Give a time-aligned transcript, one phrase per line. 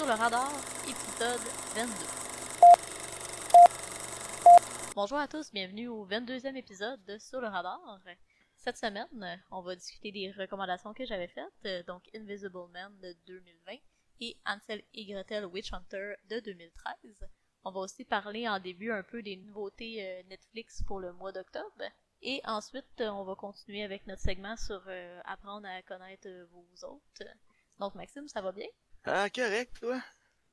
[0.00, 0.50] Sur le radar,
[0.88, 1.40] épisode
[1.74, 1.92] 22.
[4.94, 8.00] Bonjour à tous, bienvenue au 22e épisode de Sur le radar.
[8.56, 13.74] Cette semaine, on va discuter des recommandations que j'avais faites, donc Invisible Man de 2020
[14.20, 17.28] et Ansel et Gretel Witch Hunter de 2013.
[17.64, 21.32] On va aussi parler en début un peu des nouveautés euh, Netflix pour le mois
[21.32, 21.84] d'octobre.
[22.22, 26.88] Et ensuite, euh, on va continuer avec notre segment sur euh, apprendre à connaître vos
[26.88, 27.30] autres.
[27.78, 28.68] Donc Maxime, ça va bien?
[29.04, 30.02] Ah, correct, toi?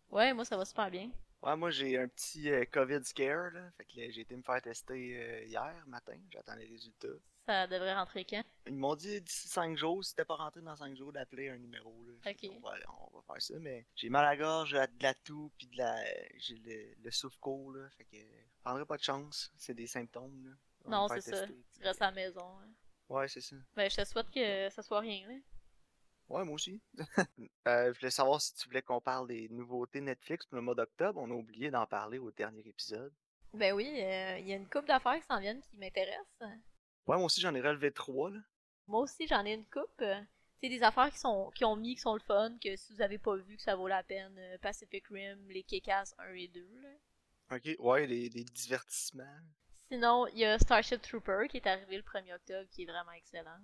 [0.09, 1.11] Ouais, moi ça va super bien.
[1.41, 3.71] Ouais, moi j'ai un petit COVID scare, là.
[3.77, 6.17] Fait que j'ai été me faire tester hier matin.
[6.31, 7.07] J'attends les résultats.
[7.45, 8.43] Ça devrait rentrer quand?
[8.65, 11.57] Ils m'ont dit d'ici 5 jours, si t'es pas rentré dans 5 jours, d'appeler un
[11.57, 11.95] numéro.
[12.05, 12.31] Là.
[12.31, 12.49] Ok.
[12.51, 15.49] On va, on va faire ça, mais j'ai mal à la gorge, de la toux,
[15.57, 15.95] puis de la,
[16.37, 17.89] j'ai le, le souffle court, là.
[17.91, 19.49] Fait que je prendrai pas de chance.
[19.55, 20.89] C'est des symptômes, là.
[20.89, 21.47] non, c'est ça.
[21.47, 22.59] Tu restes à la maison.
[22.59, 22.67] Hein.
[23.07, 23.55] Ouais, c'est ça.
[23.77, 25.35] Ben, je te souhaite que ça soit rien, là.
[26.29, 26.81] Ouais, moi aussi.
[27.67, 30.75] euh, je voulais savoir si tu voulais qu'on parle des nouveautés Netflix pour le mois
[30.75, 31.19] d'octobre.
[31.21, 33.13] On a oublié d'en parler au dernier épisode.
[33.53, 36.41] Ben oui, euh, il y a une couple d'affaires qui s'en viennent qui m'intéressent.
[36.41, 38.39] Ouais, moi aussi, j'en ai relevé trois, là.
[38.87, 40.03] Moi aussi, j'en ai une coupe.
[40.61, 43.01] C'est des affaires qui sont qui ont mis, qui sont le fun, que si vous
[43.01, 44.35] avez pas vu, que ça vaut la peine.
[44.37, 46.89] Euh, Pacific Rim, les Kekas 1 et 2, là.
[47.55, 49.23] Ok, ouais, des, des divertissements.
[49.89, 53.11] Sinon, il y a Starship Trooper qui est arrivé le 1er octobre, qui est vraiment
[53.11, 53.59] excellent.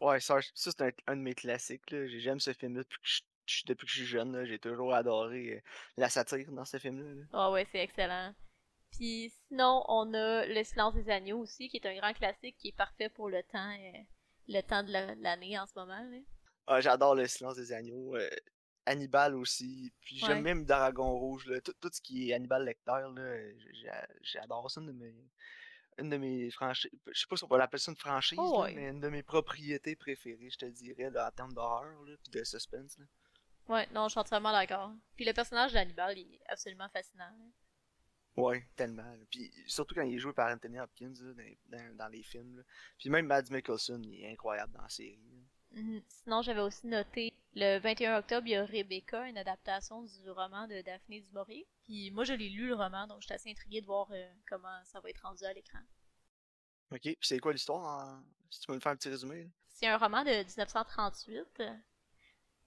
[0.00, 1.82] Ouais, ça, ça c'est un, un, de mes classiques.
[1.88, 4.44] J'aime ce film-là depuis que je, je- depuis que je suis jeune.
[4.44, 5.60] J'ai toujours adoré euh,
[5.96, 7.14] la satire dans ce film-là.
[7.14, 7.22] là.
[7.32, 8.34] Ah ouais, c'est excellent.
[8.90, 12.68] Puis sinon, on a Le silence des agneaux aussi, qui est un grand classique qui
[12.68, 13.98] est parfait pour le temps, euh,
[14.48, 16.02] le temps de la- de l'année en ce moment.
[16.10, 16.18] là.
[16.66, 18.14] Ah, j'adore le silence des agneaux.
[18.16, 18.28] euh,
[18.86, 19.92] Hannibal aussi.
[20.02, 20.42] Puis j'aime Ouais.
[20.42, 21.46] même Dragon Rouge.
[21.46, 21.58] Là.
[21.62, 22.92] Tout, tout ce qui est Hannibal Lecter,
[24.22, 24.80] j'adore ça.
[24.80, 25.14] Mes,
[25.98, 26.90] une de mes franchises.
[27.06, 28.74] Je sais pas si on peut l'appeler ça une franchise, Oh, là, ouais.
[28.74, 32.44] mais une de mes propriétés préférées, je te dirais, là, en termes d'horreur puis de
[32.44, 32.98] suspense.
[32.98, 33.04] Là.
[33.68, 34.92] Ouais, non, je suis entièrement d'accord.
[35.16, 37.24] Puis le personnage d'Hannibal, il est absolument fascinant.
[37.30, 37.44] là.
[38.42, 39.02] Ouais, tellement.
[39.02, 39.24] là.
[39.30, 42.56] Puis surtout quand il est joué par Anthony Hopkins là, dans, dans- dans les films.
[42.56, 42.62] là.
[42.98, 45.20] Puis même Mads Mikkelsen, il est incroyable dans la série.
[45.72, 46.02] Mhm.
[46.08, 50.66] Sinon, j'avais aussi noté le 21 octobre, il y a Rebecca, une adaptation du roman
[50.66, 51.66] de Daphné du Maurier.
[51.84, 54.82] Puis moi, je l'ai lu le roman, donc j'étais assez intriguée de voir euh, comment
[54.84, 55.80] ça va être rendu à l'écran.
[56.90, 58.20] Ok, puis c'est quoi l'histoire
[58.50, 59.50] Si tu peux me faire un petit résumé?
[59.68, 61.44] C'est un roman de 1938.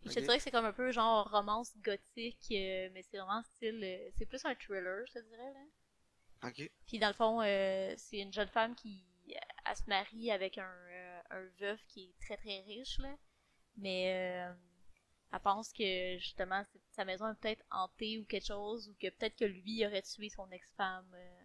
[0.01, 3.17] Puis je te dirais que c'est comme un peu genre romance gothique, euh, mais c'est
[3.17, 3.81] vraiment style.
[3.83, 5.53] euh, c'est plus un thriller, je te dirais.
[5.53, 6.49] Là.
[6.49, 6.69] Ok.
[6.85, 9.03] Puis dans le fond, euh, c'est une jeune femme qui
[9.65, 13.13] elle se marie avec un, euh, un veuf qui est très très riche, là.
[13.75, 14.13] Mais
[14.47, 14.53] euh,
[15.33, 19.35] elle pense que justement sa maison est peut-être hantée ou quelque chose, ou que peut-être
[19.37, 21.11] que lui aurait tué son ex-femme.
[21.13, 21.41] euh.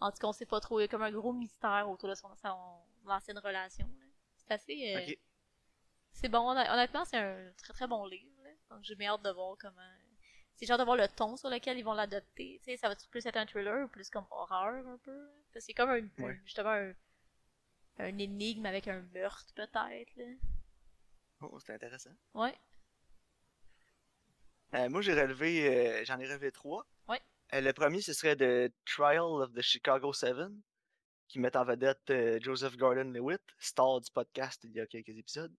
[0.00, 0.80] En tout cas, on sait pas trop.
[0.80, 3.88] Il y a comme un gros mystère autour de son, son ancienne relation.
[4.36, 4.96] C'est assez.
[4.96, 5.14] euh,
[6.12, 8.42] c'est bon, honn- honnêtement, c'est un très très bon livre.
[8.42, 8.50] là.
[8.70, 9.80] Donc j'ai bien hâte de voir comment.
[10.56, 12.58] C'est genre de voir le ton sur lequel ils vont l'adopter.
[12.62, 15.28] Tu sais, ça va plus être un thriller ou plus comme horreur un peu?
[15.52, 16.40] Parce que c'est comme un, Ouais.
[16.44, 16.92] justement un,
[17.98, 20.12] un énigme avec un meurtre peut-être.
[21.40, 22.14] Oh, c'est intéressant.
[22.34, 22.54] Ouais.
[24.74, 26.86] Euh, moi, j'ai relevé, euh, j'en ai relevé trois.
[27.08, 27.20] Ouais.
[27.52, 30.60] Euh, le premier, ce serait The Trial of the Chicago Seven,
[31.28, 32.12] qui met en vedette
[32.42, 35.52] Joseph Gordon-Lewitt, star du podcast il y a quelques épisodes,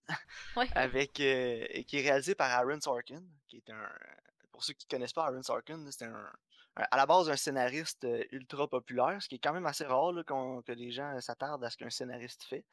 [0.56, 0.66] Ouais.
[0.74, 3.88] avec et qui est réalisé par Aaron Sorkin, qui est un,
[4.52, 8.06] pour ceux qui connaissent pas Aaron Sorkin, c'est un, un- à la base un scénariste
[8.32, 11.70] ultra populaire, ce qui est quand même assez rare là, que les gens s'attardent à
[11.70, 12.64] ce qu'un scénariste fait.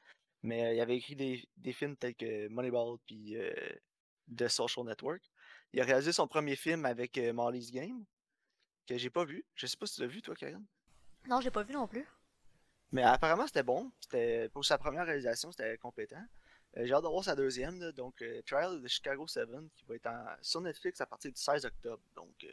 [0.44, 3.38] Mais il avait écrit des, des films tels que Moneyball puis
[4.38, 5.22] The Social Network.
[5.74, 8.06] Il a réalisé son premier film avec euh, Molly's Game,
[8.88, 9.44] que j'ai pas vu.
[9.56, 10.66] Je sais pas si tu l'as vu, toi, Karine.
[11.28, 12.06] Non, j'ai pas vu non plus.
[12.92, 13.92] Mais apparemment, c'était bon.
[14.00, 16.24] C'était pour sa première réalisation, c'était compétent.
[16.78, 19.48] Euh, j'ai hâte de voir sa deuxième, là, donc euh, Trial of the Chicago 7,
[19.76, 22.02] qui va être en- sur Netflix à partir du 16 octobre.
[22.16, 22.48] Donc, euh,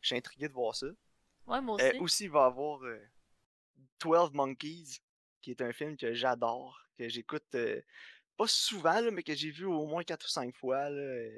[0.00, 0.86] je suis intrigué de voir ça.
[1.46, 1.84] Ouais, moi aussi.
[1.84, 3.00] Euh, aussi, il va y avoir euh,
[4.00, 4.98] 12 Monkeys,
[5.40, 7.56] qui est un film que j'adore, que j'écoute
[8.36, 11.28] pas souvent, là, mais que j'ai vu au moins 4 ou 5 fois, là,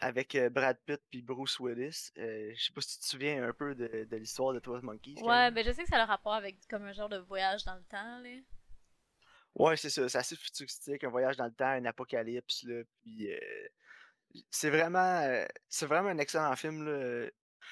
[0.00, 2.10] avec Brad Pitt puis Bruce Willis.
[2.18, 4.82] Euh, je sais pas si tu te souviens un peu de, de l'histoire de 12
[4.82, 5.22] Monkeys.
[5.22, 7.64] Ouais, ben je sais que ça a le rapport avec comme un genre de voyage
[7.64, 8.18] dans le temps.
[8.20, 8.38] Là.
[9.54, 13.32] Ouais, c'est ça, c'est assez futuristique, un voyage dans le temps, un apocalypse, là, puis
[13.32, 13.38] euh,
[14.50, 17.28] c'est vraiment, euh, c'est vraiment un excellent film, là.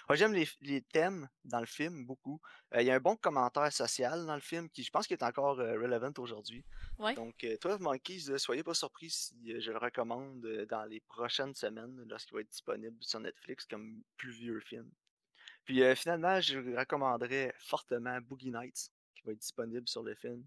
[0.09, 2.41] Moi, j'aime les, les thèmes dans le film beaucoup.
[2.75, 5.15] Euh, Il y a un bon commentaire social dans le film qui, je pense, qui
[5.15, 6.65] est encore euh, relevant aujourd'hui.
[6.99, 7.15] Ouais.
[7.15, 10.85] Donc, euh, 12 Monkeys, là, soyez pas surpris si euh, je le recommande euh, dans
[10.85, 14.91] les prochaines semaines lorsqu'il va être disponible sur Netflix comme plus vieux film.
[15.65, 20.45] Puis euh, finalement, je recommanderais fortement Boogie Nights, qui va être disponible sur le film,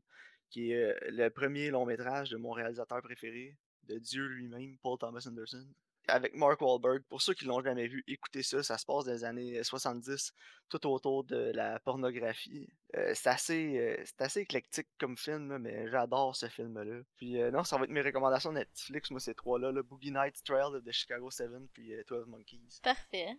[0.50, 4.98] qui est euh, le premier long métrage de mon réalisateur préféré, de Dieu lui-même, Paul
[5.00, 5.68] Thomas Anderson.
[6.07, 7.04] Avec Mark Wahlberg.
[7.04, 8.63] Pour ceux qui l'ont jamais vu, écoutez ça.
[8.63, 10.33] Ça se passe des années 70,
[10.69, 12.69] tout autour de la pornographie.
[12.95, 17.01] Euh, c'est assez, euh, assez éclectique comme film, mais j'adore ce film-là.
[17.18, 19.12] Puis euh, non, ça va être mes recommandations Netflix.
[19.12, 22.80] Moi, ces trois-là, le Boogie Nights Trail de Chicago 7, puis 12 Monkeys.
[22.81, 23.38] Parfait.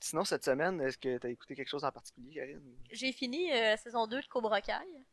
[0.00, 2.76] sinon, cette semaine, est-ce que tu as écouté quelque chose en particulier, Karine?
[2.90, 5.06] J'ai fini la saison 2 de Cobra Kai.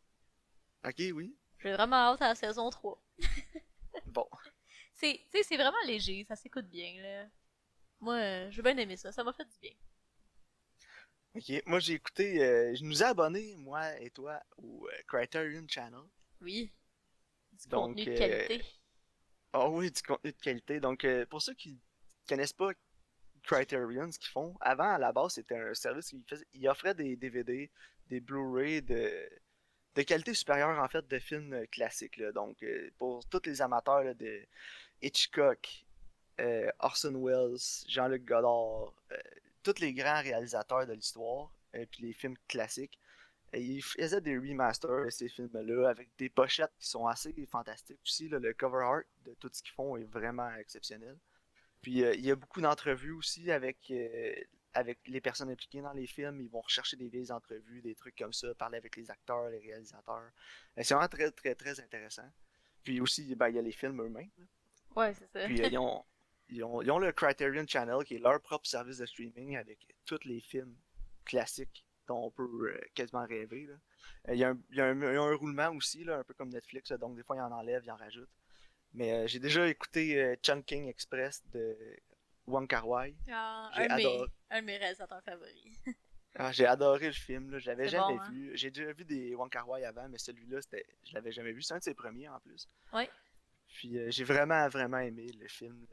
[0.86, 1.36] Ok, oui.
[1.60, 3.04] J'ai vraiment hâte à la saison 3.
[4.06, 4.28] bon.
[5.00, 7.26] C'est, c'est vraiment léger, ça s'écoute bien, là.
[8.02, 9.72] Moi, euh, j'ai bien aimé ça, ça m'a fait du bien.
[11.36, 15.66] Ok, moi j'ai écouté, euh, je nous ai abonnés, moi et toi, au euh, Criterion
[15.68, 16.02] Channel.
[16.42, 16.72] Oui.
[17.54, 18.66] Du contenu de qualité.
[19.54, 20.80] Ah oh oui, du contenu de qualité.
[20.80, 21.80] Donc, pour ceux qui
[22.28, 22.72] connaissent pas
[23.44, 26.94] Criterion, ce qu'ils font, avant à la base c'était un service qui faisait, il offrait
[26.94, 27.72] des DVD,
[28.08, 29.30] des Blu-ray de
[29.96, 32.22] de qualité supérieure en fait de films classiques.
[32.34, 34.46] Donc euh, pour tous les amateurs de
[35.02, 35.86] Hitchcock,
[36.40, 38.94] euh, Orson Welles, Jean-Luc Godard,
[39.64, 43.00] tous les grands réalisateurs de l'histoire, et puis les films classiques,
[43.54, 48.30] ils faisaient des remasters de ces films-là avec des pochettes qui sont assez fantastiques aussi.
[48.30, 51.18] le cover art de tout ce qu'ils font est vraiment exceptionnel.
[51.82, 53.92] Puis il y a beaucoup d'entrevues aussi avec
[54.74, 58.16] avec les personnes impliquées dans les films, ils vont rechercher des vieilles entrevues, des trucs
[58.16, 60.32] comme ça, parler avec les acteurs, les réalisateurs.
[60.78, 62.30] Euh, c'est vraiment très, très, très intéressant.
[62.84, 64.30] Puis aussi, ben, il y a les films eux-mêmes.
[64.96, 65.46] Ouais, c'est ça.
[65.46, 66.04] Puis euh, ils, ont,
[66.50, 69.80] ils, ont, ils, ont, le Criterion Channel, qui est leur propre service de streaming avec
[70.06, 70.76] tous les films
[71.26, 73.68] classiques dont on peut euh, quasiment rêver.
[74.30, 76.50] Il y, a un, il, y a un, un, roulement aussi, là, un peu comme
[76.50, 78.30] Netflix, donc des fois ils en enlèvent, ils en rajoutent.
[78.94, 81.78] Mais j'ai déjà écouté Chunking Express de
[82.50, 83.16] Wong Kar Wai.
[83.32, 84.28] Ah, un, adoré...
[84.50, 85.80] un de mes réalisateurs favoris.
[86.36, 87.60] ah, j'ai adoré le film, là.
[87.60, 88.30] J'avais jamais hein?
[88.32, 88.52] vu.
[88.56, 90.60] J'ai déjà vu des Wong Kar Wai avant, mais celui-là,
[91.04, 91.62] je l'avais jamais vu.
[91.62, 92.68] C'est un de ses premiers en plus.
[92.94, 93.08] Oui.
[93.70, 95.86] Puis euh, j'ai vraiment, vraiment aimé le film.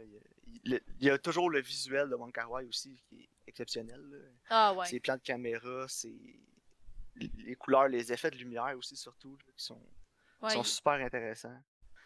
[0.64, 4.02] Il, y a toujours le visuel de Wong Kar Wai aussi qui est exceptionnel.
[4.48, 4.86] Ah ouais.
[4.86, 6.40] Ses plans de caméra, ses...
[7.14, 9.82] les couleurs, les effets de lumière aussi, surtout, qui sont,
[10.48, 11.58] sont super intéressants.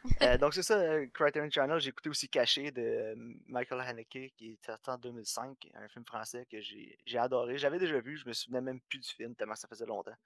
[0.23, 3.15] Euh, donc c'est ça, euh, Criterion Channel, j'ai écouté aussi Caché de
[3.49, 7.59] Michael Haneke qui est sorti en 2005, un film français que j'ai adoré.
[7.59, 10.17] J'avais déjà vu, je me souvenais même plus du film tellement ça faisait longtemps.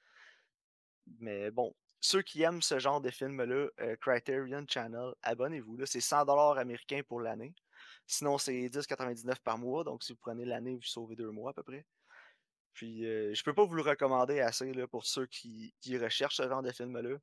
[1.19, 1.75] Mais bon,
[2.05, 3.69] ceux qui aiment ce genre de film-là,
[4.01, 5.87] Criterion Channel, abonnez-vous.
[5.87, 7.55] C'est 100$ américains pour l'année.
[8.07, 9.85] Sinon, c'est 10,99$ par mois.
[9.85, 11.85] Donc si vous prenez l'année, vous sauvez deux mois à peu près.
[12.75, 16.63] Puis je peux pas vous le recommander assez là, pour ceux qui, recherchent ce genre
[16.63, 17.19] de film-là.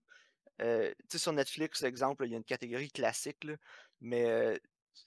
[0.62, 3.48] Euh, tu sais, sur Netflix, exemple, il y a une catégorie classique,
[4.00, 4.58] mais euh,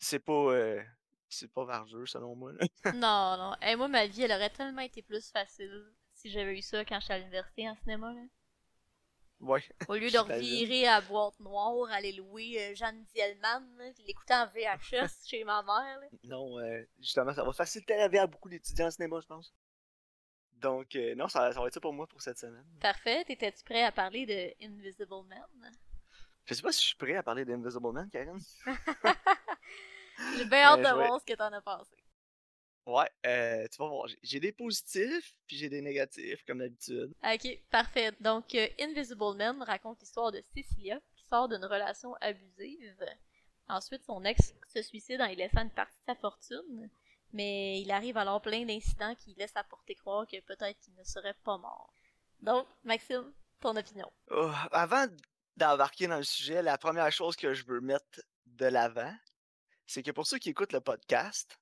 [0.01, 0.33] c'est pas.
[0.33, 0.83] Euh,
[1.29, 2.53] c'est pas vargeux, selon moi.
[2.95, 3.57] non, non.
[3.63, 7.01] Et moi, ma vie, elle aurait tellement été plus facile si j'avais eu ça quand
[7.01, 8.15] j'étais à l'université en cinéma.
[9.45, 9.63] Ouais.
[9.89, 13.63] Au lieu de revirer à boîte noire, aller louer Jeanne Dielman,
[14.07, 16.01] l'écouter en VHS chez ma mère.
[16.01, 16.07] Là.
[16.25, 16.57] Non,
[16.99, 19.53] justement, ça va faciliter la vie à beaucoup d'étudiants en cinéma, je pense.
[20.65, 22.65] Donc, euh, non, ça, ça, va être ça pour moi pour cette semaine.
[22.81, 23.23] Parfait.
[23.25, 25.73] T'étais-tu prêt à parler de Invisible Man?
[26.47, 28.39] Je sais pas si je suis prêt à parler d'Invisible Man, Karen.
[30.37, 31.94] j'ai bien hâte de voir ce que t'en as pensé.
[32.87, 34.07] Ouais, euh, tu vas voir.
[34.23, 37.15] J'ai des positifs, puis j'ai des négatifs, comme d'habitude.
[37.25, 38.13] Ok, parfait.
[38.21, 43.07] Donc, euh, Invisible Man raconte l'histoire de Cecilia, qui sort d'une relation abusive.
[43.69, 46.91] Ensuite, son ex se suicide en y laissant une partie de sa fortune
[47.35, 51.03] mais il arrive alors plein d'incidents qui laissent à porter croire que peut-être qu'il ne
[51.03, 51.93] serait pas mort.
[52.41, 54.11] Donc, Maxime, ton opinion.
[54.31, 55.07] Oh, avant
[55.57, 59.13] d'embarquer dans le sujet, la première chose que je veux mettre de l'avant,
[59.87, 61.59] c'est que pour ceux qui écoutent le podcast,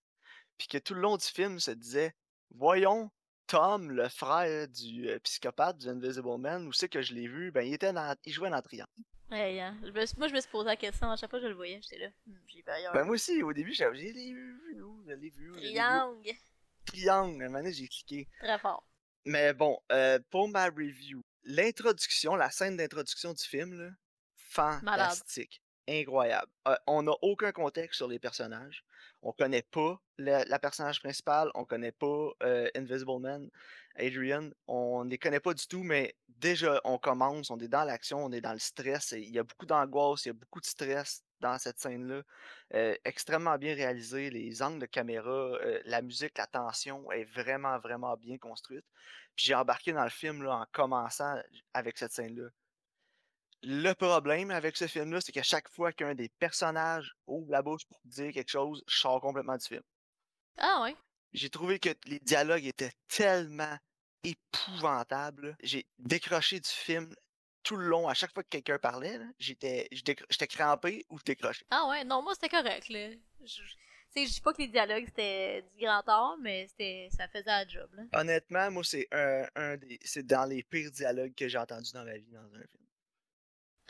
[0.63, 2.15] puis que tout le long du film se disait
[2.55, 3.11] Voyons,
[3.49, 7.51] Tom, le frère du euh, psychopathe du Invisible Man, où c'est que je l'ai vu,
[7.51, 8.89] ben il était dans, il jouait dans Triangle.
[9.33, 9.77] Ouais, hein.
[10.19, 11.99] moi, je me suis posé la question à chaque fois que je le voyais, j'étais
[11.99, 12.11] là.
[12.27, 14.61] Hmm, j'ai pas Ben, moi aussi, au début, j'ai dit, vu,
[15.09, 15.51] je l'ai vu.
[15.51, 16.31] Triangle.
[16.85, 18.29] Triangle, maintenant, j'ai cliqué.
[18.39, 18.87] Très fort.
[19.25, 23.91] Mais bon, euh, pour ma review, l'introduction, la scène d'introduction du film, là,
[24.37, 25.61] fantastique.
[25.89, 26.53] Incroyable.
[26.69, 28.85] Euh, on n'a aucun contexte sur les personnages.
[29.23, 33.49] On connaît pas la, personnage principale, on connaît pas euh, Invisible Man.
[33.97, 37.85] Adrian, on ne les connaît pas du tout, mais déjà, on commence, on est dans
[37.85, 39.13] l'action, on est dans le stress.
[39.13, 42.23] Il y a beaucoup d'angoisse, il y a beaucoup de stress dans cette scène-là.
[42.75, 47.79] Euh, extrêmement bien réalisé, les angles de caméra, euh, la musique, la tension est vraiment,
[47.79, 48.85] vraiment bien construite.
[49.37, 51.35] Puis j'ai embarqué dans le film en commençant
[51.75, 52.49] avec cette scène-là.
[53.63, 57.87] Le problème avec ce film-là, c'est qu'à chaque fois qu'un des personnages ouvre la bouche
[57.87, 59.83] pour dire quelque chose, je sors complètement du film.
[60.59, 60.97] Ah ouais?
[61.33, 63.77] j'ai trouvé que les dialogues étaient tellement
[64.23, 65.57] épouvantables.
[65.63, 67.15] J'ai décroché du film
[67.63, 69.89] tout le long, à chaque fois que quelqu'un parlait, j'étais
[70.49, 71.65] crampé ou décroché.
[71.71, 73.11] Ah ouais, non, moi c'était correct, là.
[73.45, 73.63] Je,
[74.17, 77.67] je dis pas que les dialogues c'était du grand art, mais c'était ça faisait la
[77.67, 78.03] job, là.
[78.21, 79.99] Honnêtement, moi c'est un, un des.
[80.03, 82.82] C'est dans les pires dialogues que j'ai entendus dans ma vie dans un film.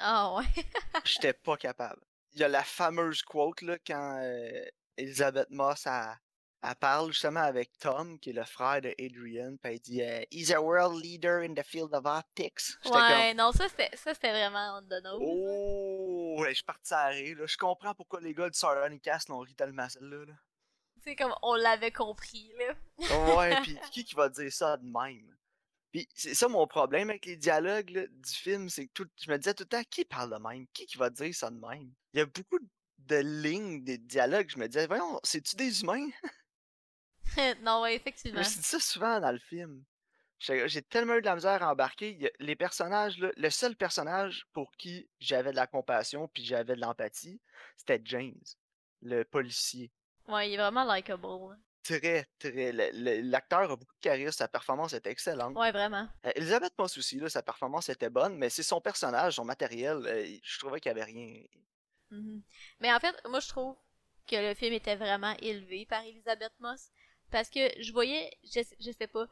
[0.02, 0.44] Ah ouais.
[1.04, 2.02] J'étais pas capable.
[2.32, 4.64] Il y a la fameuse quote là, quand euh,
[4.97, 6.16] Elizabeth Moss a,
[6.62, 10.23] elle parle justement avec Tom, qui est le frère de Adrian, puis elle dit euh,
[10.30, 12.76] He's a world leader in the field of optics.
[12.85, 15.21] Ouais, non, ça c'était vraiment on the nose.
[15.21, 17.37] Oh, ouais, je suis parti à rire.
[17.38, 17.47] Là.
[17.47, 20.25] Je comprends pourquoi les gars du Sardonicast l'ont ri tellement celle-là.
[20.25, 20.35] Là.
[21.04, 23.37] C'est comme on l'avait compris, là.
[23.37, 25.37] ouais, pis qui qui va dire ça de même?
[25.93, 29.31] Puis c'est ça mon problème avec les dialogues là, du film, c'est que tout, je
[29.31, 30.67] me disais tout le temps, qui parle de même?
[30.73, 31.93] Qui qui va dire ça de même?
[32.15, 32.59] Il y a beaucoup
[32.99, 36.09] de lignes, des dialogues, je me disais, voyons, c'est-tu des humains?
[37.63, 38.43] non, ouais, effectivement.
[38.43, 39.85] Je me dis ça souvent dans le film.
[40.39, 42.33] J'ai tellement eu de la misère à embarquer.
[42.41, 46.81] Les personnages, là, le seul personnage pour qui j'avais de la compassion puis j'avais de
[46.81, 47.41] l'empathie,
[47.77, 48.43] c'était James,
[49.03, 49.93] le policier.
[50.27, 51.59] Ouais, il est vraiment likable.
[51.83, 52.73] Très, très.
[52.73, 55.57] L'acteur a beaucoup de charisme, sa performance était excellente.
[55.57, 56.09] Ouais, vraiment.
[56.25, 59.97] Euh, Elisabeth Moss aussi, là, sa performance était bonne, mais c'est son personnage, son matériel,
[60.07, 61.43] euh, je trouvais qu'il n'y avait rien.
[62.12, 62.43] Mm-hmm.
[62.81, 63.77] Mais en fait, moi je trouve
[64.29, 66.91] que le film était vraiment élevé par Elisabeth Moss.
[67.31, 69.27] Parce que je voyais, je, je sais pas,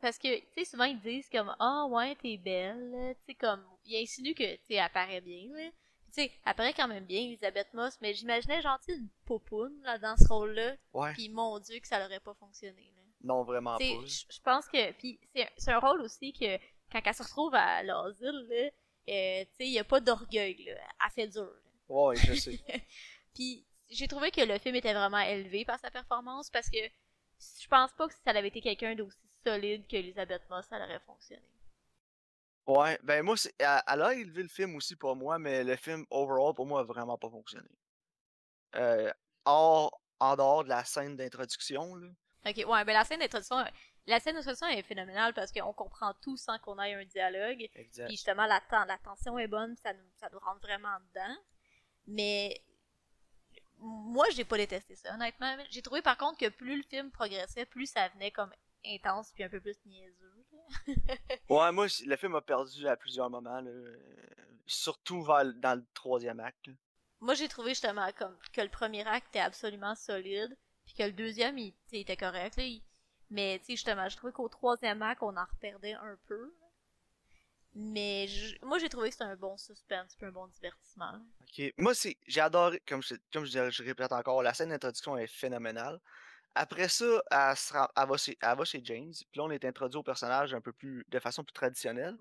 [0.00, 3.34] parce que, tu sais, souvent ils disent comme, ah oh, ouais, t'es belle, tu sais,
[3.34, 5.70] comme, il insinue que, tu sais, elle paraît bien, là.
[6.16, 9.98] Tu sais, elle paraît quand même bien, Elisabeth Moss, mais j'imaginais gentil une popoune, là,
[9.98, 10.74] dans ce rôle-là.
[10.94, 11.12] Ouais.
[11.12, 13.02] Puis mon dieu, que ça n'aurait pas fonctionné, là.
[13.22, 13.84] Non, vraiment pas.
[13.84, 15.20] Je pense que, puis
[15.58, 16.56] c'est un rôle aussi que,
[16.90, 18.70] quand elle se retrouve à l'asile, là,
[19.08, 20.72] euh, tu sais, il y a pas d'orgueil, là.
[21.04, 21.94] Elle fait dur, là.
[21.94, 22.60] Ouais, je sais.
[23.34, 27.68] puis j'ai trouvé que le film était vraiment élevé par sa performance, parce que je
[27.68, 31.42] pense pas que si ça avait été quelqu'un d'aussi solide qu'Elisabeth Moss, ça aurait fonctionné.
[32.66, 36.04] Ouais, ben moi, elle, elle, a élevé le film aussi pour moi, mais le film
[36.10, 37.68] overall pour moi a vraiment pas fonctionné.
[38.74, 39.12] Euh,
[39.44, 42.08] hors, en dehors de la scène d'introduction, là.
[42.44, 43.64] Ok, ouais, ben la scène d'introduction,
[44.06, 47.68] la scène d'introduction est phénoménale parce qu'on comprend tout sans qu'on ait un dialogue.
[47.74, 48.06] Exact.
[48.06, 51.36] Puis justement, la, la tension est bonne, ça nous, ça nous rentre vraiment dedans.
[52.06, 52.62] Mais
[53.78, 55.56] moi, j'ai pas détesté ça, honnêtement.
[55.70, 58.52] J'ai trouvé par contre que plus le film progressait, plus ça venait comme
[58.94, 60.32] intense puis un peu plus niaiseux.
[61.48, 63.70] ouais, moi, le film m'a perdu à plusieurs moments, là.
[64.66, 66.70] surtout dans le troisième acte.
[67.20, 71.12] Moi, j'ai trouvé justement comme que le premier acte était absolument solide, puis que le
[71.12, 72.56] deuxième, il, était correct.
[72.56, 72.64] Là,
[73.30, 76.54] Mais justement, je trouvais qu'au troisième acte, on en reperdait un peu.
[77.78, 78.26] Mais
[78.62, 81.12] moi, j'ai trouvé que c'était un bon suspense, un bon divertissement.
[81.42, 81.74] Ok.
[81.76, 86.00] Moi, c'est j'ai adoré, comme je, comme je, répète encore, la scène d'introduction est phénoménale.
[86.58, 90.72] Après ça, elle, va chez, James, puis là, on est introduit au personnage un peu
[90.72, 92.16] plus, de façon plus traditionnelle.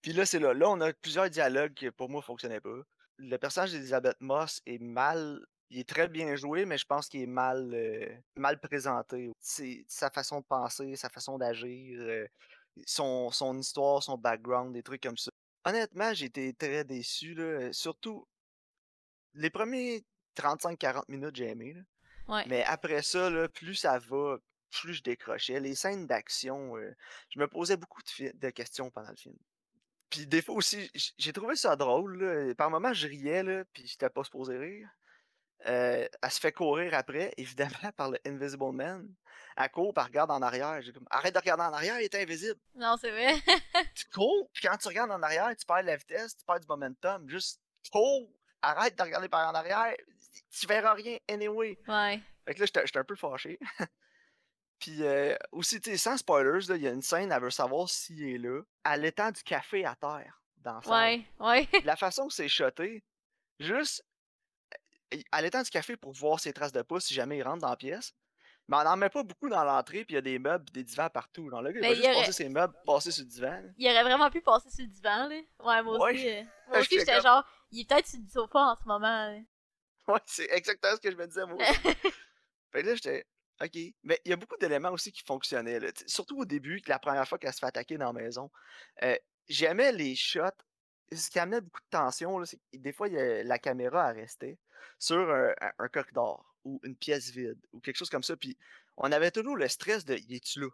[0.00, 0.54] Puis là, c'est là.
[0.54, 2.78] Là, on a plusieurs dialogues qui, pour moi, fonctionnaient pas.
[3.18, 5.44] Le personnage d'Elizabeth Moss est mal.
[5.70, 9.32] Il est très bien joué, mais je pense qu'il est mal, euh, présenté.
[9.40, 11.98] Sa façon de penser, sa façon d'agir.
[12.00, 12.28] Euh,
[12.86, 15.32] son, histoire, son background, des trucs comme ça.
[15.64, 17.36] Honnêtement, j'ai été très déçu.
[17.72, 18.24] Surtout,
[19.34, 20.04] les premiers
[20.36, 21.74] 35-40 minutes, j'ai aimé,
[22.46, 24.38] Mais après ça, là, plus ça va,
[24.70, 25.60] plus je décrochais.
[25.60, 26.94] Les scènes d'action, euh,
[27.30, 29.36] je me posais beaucoup de, de, questions pendant le film.
[30.10, 32.22] Puis des fois aussi, j'ai trouvé ça drôle.
[32.22, 32.54] Là.
[32.54, 34.88] Par moments, je riais, là, puis j'étais pas supposé rire.
[35.66, 39.08] Euh, elle se fait courir après, évidemment, par le Invisible Man.
[39.56, 40.82] Elle court, elle regarde en arrière.
[40.82, 42.58] J'ai comme, arrête de regarder en arrière, il est invisible.
[42.74, 43.34] Non, c'est vrai.
[43.94, 46.66] tu cours, puis quand tu regardes en arrière, tu perds la vitesse, tu perds du
[46.66, 47.28] momentum.
[47.28, 47.60] Juste
[47.92, 48.28] cours,
[48.62, 49.94] arrête de regarder par en arrière,
[50.50, 51.78] tu verras rien anyway.
[51.88, 52.20] Ouais.
[52.46, 53.58] Fait que là, j'étais un peu fâché.
[54.78, 57.88] puis euh, aussi, tu sais, sans spoilers, il y a une scène, elle veut savoir
[57.88, 58.60] s'il est là.
[58.84, 61.68] Elle étend du café à terre dans sa Ouais, ouais.
[61.84, 63.02] La façon que c'est shoté,
[63.60, 64.04] juste
[65.32, 67.70] elle étend du café pour voir ses traces de pouce si jamais il rentre dans
[67.70, 68.14] la pièce.
[68.66, 70.82] Mais on n'en met pas beaucoup dans l'entrée, puis il y a des meubles, des
[70.82, 71.50] divans partout.
[71.50, 73.62] Genre, le gars, il va juste passer ses meubles, passer sur le divan.
[73.76, 75.36] Il aurait vraiment pu passer sur le divan, là.
[75.62, 76.28] Ouais, moi aussi.
[76.28, 79.26] Euh, moi aussi, j'étais genre, il est peut-être sur le sofa en ce moment.
[79.26, 79.38] Là.
[80.08, 81.56] Ouais, c'est exactement ce que je me disais, moi
[82.72, 83.26] fait que là, j'étais,
[83.62, 83.78] OK.
[84.02, 85.88] Mais il y a beaucoup d'éléments aussi qui fonctionnaient, là.
[86.06, 88.50] Surtout au début, la première fois qu'elle se fait attaquer dans la maison.
[89.02, 89.16] Euh,
[89.48, 90.42] J'aimais les shots.
[91.12, 94.58] Ce qui amenait beaucoup de tension, c'est que des fois, la caméra restait
[94.98, 98.36] sur un, corridor ou une pièce vide ou quelque chose comme ça.
[98.36, 98.56] Puis
[98.96, 100.68] on avait toujours le stress de il est-tu là?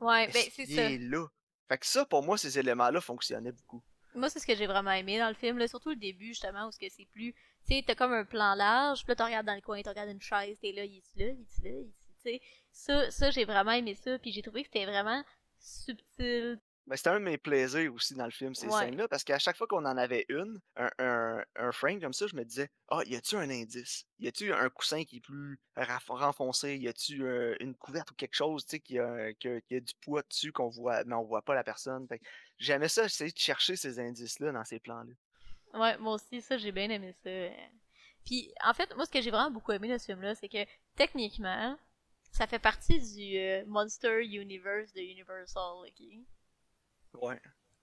[0.00, 0.90] Ouais, ben c'est ça.
[0.90, 1.26] Il est là.
[1.68, 3.82] Fait que ça, pour moi, ces éléments-là fonctionnaient beaucoup.
[4.14, 6.68] Moi, c'est ce que j'ai vraiment aimé dans le film, là, surtout le début, justement,
[6.68, 7.32] où c'est plus.
[7.66, 9.88] Tu sais, t'as comme un plan large, puis là, tu regardes dans le coin, tu
[9.88, 11.92] regardes une chaise, t'es là, il est là, il est là, il est
[12.22, 12.40] Tu sais,
[12.72, 15.22] ça, ça j'ai vraiment aimé ça, puis j'ai trouvé que c'était vraiment
[15.58, 18.72] subtil, Ben, c'était un de mes plaisirs aussi dans le film, ces Ouais.
[18.72, 22.26] scènes-là, parce qu'à chaque fois qu'on en avait une, un, un, un frame comme ça,
[22.26, 24.04] je me disais, ah, y a-tu un indice?
[24.18, 25.60] Y a-tu un coussin qui est plus
[26.08, 26.76] renfoncé?
[26.76, 29.76] Y a-tu euh, une couverte ou quelque chose, tu sais, qui a, qui a, qui
[29.76, 32.06] a du poids dessus qu'on voit, mais on voit pas la personne?
[32.08, 32.24] Fait que
[32.62, 35.12] j'aimais ça, essayer de chercher ces indices-là dans ces plans-là.
[35.78, 37.28] Ouais, moi aussi, ça, j'ai bien aimé ça.
[37.30, 37.50] euh.
[38.24, 40.64] Puis, en fait, moi, ce que j'ai vraiment beaucoup aimé de ce film-là, c'est que,
[40.96, 41.76] techniquement,
[42.30, 47.20] ça fait partie du euh, Monster Universe de Universal, ok?
[47.22, 47.40] Ouais.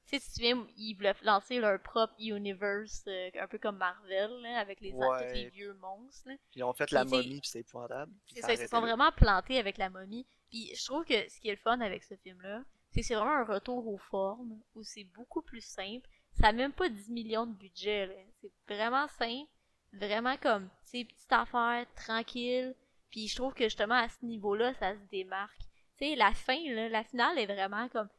[0.07, 3.77] Tu sais, si tu viens, ils voulaient lancer leur propre universe, euh, un peu comme
[3.77, 5.49] Marvel, là, avec les, tous les Ouais.
[5.49, 6.35] vieux monstres, là.
[6.51, 8.11] Puis ils ont fait Puis, la momie, puis c'était épouvantable.
[8.33, 8.87] C'est ça ils se sont là.
[8.87, 10.25] vraiment plantés avec la momie.
[10.49, 13.43] Puis je trouve que ce qui est le fun avec ce film-là, c'est vraiment un
[13.43, 16.07] retour aux formes, où c'est beaucoup plus simple.
[16.33, 18.27] Ça a même pas 10 millions de budget.
[18.41, 19.49] C'est vraiment simple,
[19.93, 22.75] vraiment comme, tu sais, petite affaire, tranquille.
[23.09, 25.61] Puis je trouve que justement, à ce niveau-là, ça se démarque.
[25.97, 28.09] Tu sais, la fin, là, la finale est vraiment comme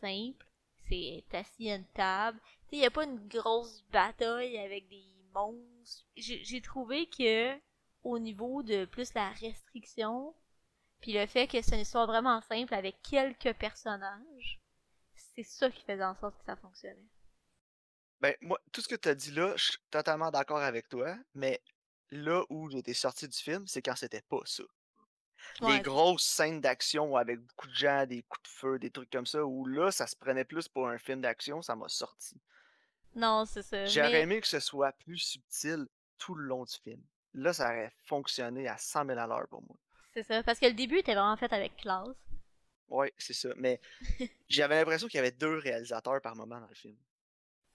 [0.00, 0.46] simple.
[0.88, 2.40] C'est assis à une table.
[2.68, 5.04] Tu sais, y a pas une grosse bataille avec des
[5.34, 6.06] monstres.
[6.16, 7.56] J'ai trouvé que,
[8.04, 10.34] au niveau de plus la restriction,
[11.00, 14.60] puis le fait que c'est une histoire vraiment simple avec quelques personnages,
[15.14, 17.06] c'est ça qui faisait en sorte que ça fonctionnait.
[18.20, 21.16] Ben, moi, tout ce que tu as dit là, je suis totalement d'accord avec toi,
[21.34, 21.62] mais
[22.10, 24.64] là où été sorti du film, c'est quand c'était pas ça.
[25.60, 29.10] Les Ouais, grosses scènes d'action avec beaucoup de gens, des coups de feu, des trucs
[29.10, 32.40] comme ça, où là, ça se prenait plus pour un film d'action, ça m'a sorti.
[33.14, 33.84] non, c'est ça.
[33.84, 35.86] J'aurais Mais aimé que ce soit plus subtil
[36.18, 37.02] tout le long du film.
[37.32, 39.76] Là, ça aurait fonctionné à 100 000 à l'heure pour moi.
[40.16, 42.16] C'est ça, parce que le début était vraiment fait avec classe.
[42.88, 43.50] Ouais, c'est ça.
[43.56, 43.80] Mais
[44.48, 46.96] j'avais l'impression qu'il y avait deux réalisateurs par moment dans le film.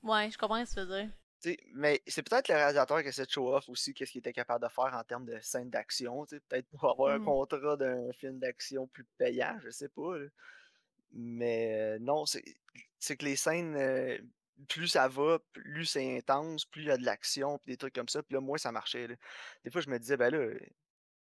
[0.03, 1.10] Ouais, je comprends ce que tu veux dire.
[1.41, 4.19] Tu sais, mais c'est peut-être le réalisateur qui essaie de show off aussi qu'est-ce qu'il
[4.19, 7.25] était capable de faire en termes de scènes d'action, peut-être pour avoir un Mhm.
[7.25, 10.17] contrat d'un film d'action plus payant, je sais pas.
[10.17, 10.27] là.
[11.13, 14.17] Mais euh, non, c'est que les scènes, euh,
[14.69, 17.93] plus ça va, plus c'est intense, plus il y a de l'action, puis des trucs
[17.95, 19.07] comme ça, puis là, moins ça marchait.
[19.07, 19.15] là.
[19.63, 20.48] Des fois, je me disais, ben là,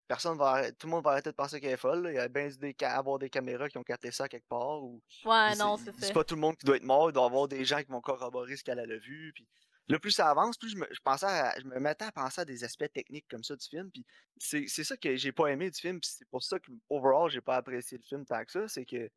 [0.08, 2.02] personne va arrêter- tout le monde va arrêter de penser qu'elle est folle.
[2.02, 2.10] là.
[2.10, 4.83] Il y a bien dû des avoir des caméras qui ont capté ça quelque part,
[4.83, 6.12] ou Ouais, non, c'est c'est c'est ça.
[6.14, 7.90] pas tout le monde qui doit être mort, il doit y avoir des gens qui
[7.90, 9.33] vont corroborer ce qu'elle a vu.
[9.35, 9.46] Puis
[9.88, 12.40] là, plus ça avance, plus je me, je pensais à- je me mettais à penser
[12.40, 13.90] à des aspects techniques comme ça du film.
[13.92, 14.04] Puis
[14.38, 16.00] c'est c'est ça que j'ai pas aimé du film.
[16.00, 18.66] Puis c'est pour ça que, overall, j'ai pas apprécié le film tant que ça.
[18.68, 19.09] C'est que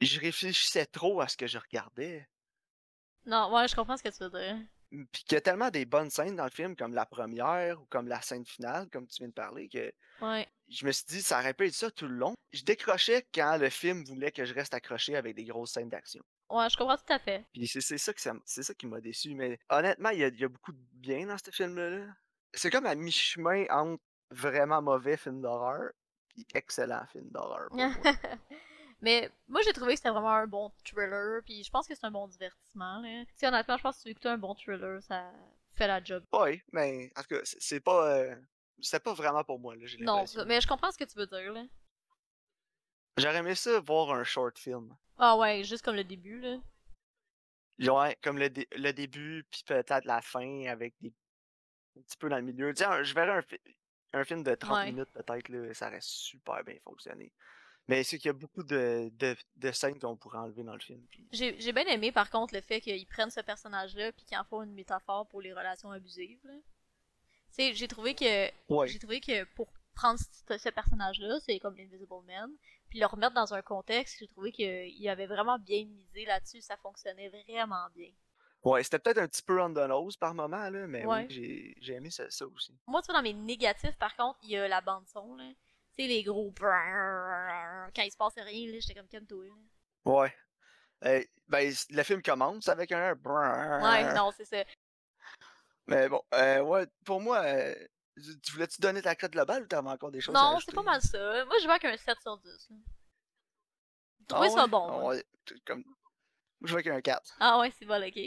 [0.00, 2.28] je réfléchissais trop à ce que je regardais.
[3.26, 4.58] Non, ouais, je comprends ce que tu veux dire.
[4.94, 7.80] M- Puis qu'il y a tellement des bonnes scènes dans le film, comme la première
[7.82, 10.46] ou comme la scène finale, comme tu viens de parler, que Ouais.
[10.68, 12.34] je me suis dit, ça aurait pu être ça tout le long.
[12.52, 16.22] Je décrochais quand le film voulait que je reste accroché avec des grosses scènes d'action.
[16.50, 17.44] Ouais, je comprends tout à fait.
[17.52, 19.34] Puis c'est ça, que ça ça qui m'a déçu.
[19.34, 22.06] Mais honnêtement, il y a, il y a beaucoup de bien dans ce film-là.
[22.52, 25.90] C'est comme à mi-chemin entre vraiment mauvais film d'horreur
[26.38, 27.68] et excellent film d'horreur.
[29.04, 32.06] Mais moi, j'ai trouvé que c'était vraiment un bon thriller, puis je pense que c'est
[32.06, 33.00] un bon divertissement.
[33.00, 33.24] Là.
[33.36, 35.30] Si honnêtement, je pense que si tu veux écouter un bon thriller, ça
[35.74, 36.24] fait la job.
[36.32, 38.16] Oui, mais en tout cas, c'est c'est pas.
[38.16, 38.34] euh,
[38.80, 41.26] c'était pas vraiment pour moi, là, j'ai Non, mais je comprends ce que tu veux
[41.26, 41.64] dire, là.
[43.18, 44.96] J'aurais aimé ça voir un short film.
[45.18, 46.56] Ah ouais, juste comme le début, là.
[47.92, 51.12] Ouais, comme le, dé- le début, puis peut-être la fin avec des.
[51.96, 52.72] un petit peu dans le milieu.
[52.74, 53.60] Tiens, je verrais un, fi-
[54.12, 54.86] un film de 30 Ouais.
[54.92, 57.32] minutes peut-être, là, ça aurait super bien fonctionné.
[57.88, 60.80] Mais c'est qu'il y a beaucoup de, de, de scènes qu'on pourrait enlever dans le
[60.80, 61.00] film.
[61.10, 64.44] puis- J'ai bien aimé, par contre, le fait qu'ils prennent ce personnage-là, puis qu'ils en
[64.44, 66.40] font une métaphore pour les relations abusives,
[67.58, 68.88] j'ai trouvé que Ouais.
[68.88, 72.50] j'ai trouvé que pour prendre ce, ce personnage-là, c'est comme l'Invisible Man,
[72.88, 76.76] puis le remettre dans un contexte, j'ai trouvé qu'il avait vraiment bien misé là-dessus, ça
[76.78, 78.10] fonctionnait vraiment bien.
[78.64, 81.26] Ouais, c'était peut-être un petit peu on the nose par moment, là, mais Ouais.
[81.28, 82.74] oui, j'ai, j'ai aimé ça, ça aussi.
[82.86, 85.50] Moi, tu vois, dans mes négatifs, par contre, il y a la bande-son, là.
[85.96, 89.44] Tu sais, les gros quand il se passe rien, là, j'étais comme calme-toi.
[90.04, 90.34] Ouais.
[91.04, 93.14] Euh, ben, le film commence avec un.
[93.14, 94.64] Ouais, non, c'est ça.
[95.86, 97.74] Mais bon, euh, ouais, pour moi, euh,
[98.16, 100.82] tu tu voulais-tu donner ta cote globale ou t'avais encore des choses Non, c'est pas
[100.82, 101.44] mal ça.
[101.44, 102.46] Moi, je vais avec un 7 sur 10.
[102.70, 102.76] là.
[104.20, 104.70] J'ai Ah trouvé ça ouais?
[104.70, 105.24] bon, Ah ouais,
[105.66, 105.84] comme...
[106.62, 107.36] Je vais avec un 4.
[107.40, 108.18] Ah ouais, c'est bon, ok.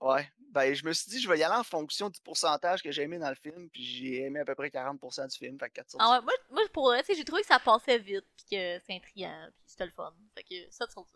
[0.00, 0.30] Ouais.
[0.56, 3.02] Ben, je me suis dit, je vais y aller en fonction du pourcentage que j'ai
[3.02, 5.74] aimé dans le film, puis j'ai aimé à peu près 40% du film, fait que
[5.74, 6.04] 4 sur 10.
[6.08, 8.94] Ah ouais, moi, moi pour vrai, j'ai trouvé que ça passait vite, pis que c'est
[8.94, 10.14] intriguant, pis c'était le fun.
[10.34, 11.12] Fait que 7 sur 10.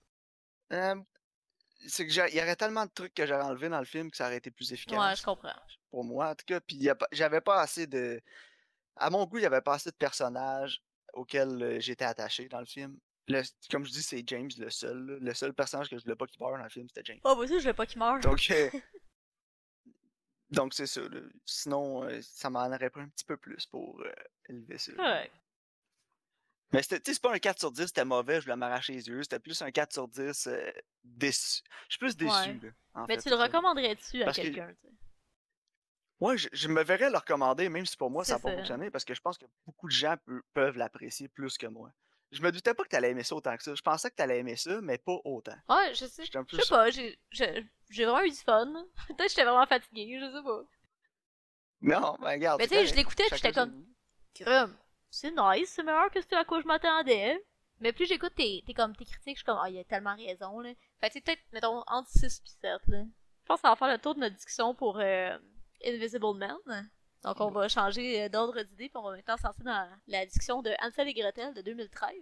[0.72, 0.94] Euh,
[1.88, 4.16] c'est que il y aurait tellement de trucs que j'aurais enlevé dans le film que
[4.18, 4.98] ça aurait été plus efficace.
[4.98, 5.54] Ouais, je comprends.
[5.90, 6.60] pour moi, en tout cas.
[6.60, 8.20] Puis j'avais pas assez de.
[8.96, 10.82] À mon goût, il y avait pas assez de personnages
[11.14, 12.98] auxquels euh, j'étais attaché dans le film.
[13.28, 14.98] Le- comme je dis, c'est James le seul.
[15.06, 15.16] là.
[15.18, 17.20] Le seul personnage que je voulais pas qu'il meure dans le film, c'était James.
[17.24, 18.20] Oh, moi aussi, je veux pas qu'il meure.
[18.20, 18.68] Donc, euh,
[20.50, 21.00] donc c'est ça.
[21.02, 21.20] là.
[21.44, 24.12] Sinon, euh, ça m'en aurait pris un petit peu plus pour euh,
[24.48, 24.92] élever ça.
[24.92, 25.32] Correct.
[26.72, 29.22] Mais c'était, pas un 4 sur 10, c'était mauvais, je voulais m'arracher les yeux.
[29.24, 30.70] C'était plus un 4 sur 10 euh,
[31.02, 31.62] déçu.
[31.88, 32.58] Je suis plus déçu, Ouais.
[32.62, 32.68] là.
[32.94, 34.94] en Mais fait, tu le recommanderais-tu à que- quelqu'un, tu sais?
[36.20, 38.90] Ouais, je, je me verrais le recommander, même si pour moi ça n'a pas fonctionné,
[38.90, 41.90] parce que je pense que beaucoup de gens peu- peuvent l'apprécier plus que moi.
[42.32, 43.74] Je me doutais pas que t'allais aimer ça autant que ça.
[43.74, 45.56] Je pensais que t'allais aimer ça, mais pas autant.
[45.68, 46.24] Ouais, je sais.
[46.24, 48.66] Je sais pas, j'ai vraiment eu du fun.
[49.08, 50.62] Peut-être que j'étais vraiment fatiguée, je sais pas.
[51.82, 52.60] Non, ben regarde.
[52.60, 53.86] Mais tu sais, je l'écoutais Chacun j'étais comme,
[54.34, 54.76] crème,
[55.10, 57.42] c'est nice, c'est meilleur que ce à quoi je m'attendais.
[57.80, 60.14] Mais plus j'écoute tes, tes, comme, tes critiques, je suis comme, ah, il a tellement
[60.14, 60.70] raison, là.
[61.00, 63.04] Fait que peut-être, mettons, entre 6 pis 7, là.
[63.04, 65.36] Je pense que ça va faire le tour de notre discussion pour euh,
[65.84, 66.90] Invisible Man.
[67.22, 70.24] Donc, on va changer euh, d'ordre d'idée, puis on va maintenant se lancer dans la
[70.24, 72.12] discussion de Hansel et Gretel de 2013.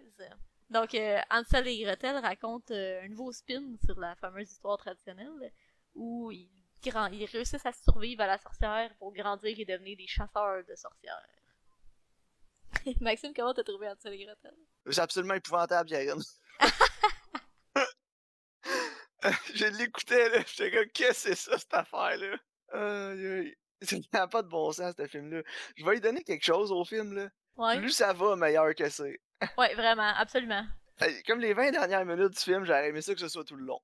[0.70, 5.52] Donc, euh, Hansel et Gretel racontent euh, un nouveau spin sur la fameuse histoire traditionnelle,
[5.94, 6.50] où ils,
[6.84, 10.74] grand- ils réussissent à survivre à la sorcière pour grandir et devenir des chasseurs de
[10.74, 11.26] sorcières.
[13.00, 14.54] Maxime, comment t'as trouvé Hansel et Gretel?
[14.90, 16.22] C'est absolument épouvantable, Karine.
[19.54, 20.38] je l'écoutais, là.
[20.46, 22.36] J'étais comme, qu'est-ce que c'est ça, cette affaire-là?
[22.72, 23.56] Aïe, aïe.
[23.82, 25.42] Ça n'a pas de bon sens, ce film-là.
[25.76, 27.28] Je vais lui donner quelque chose au film, là.
[27.56, 29.20] Ouais, Plus ça va, meilleur que c'est.
[29.58, 30.64] ouais, vraiment, absolument.
[31.26, 33.64] Comme les 20 dernières minutes du film, j'aurais aimé ça que ce soit tout le
[33.64, 33.80] long.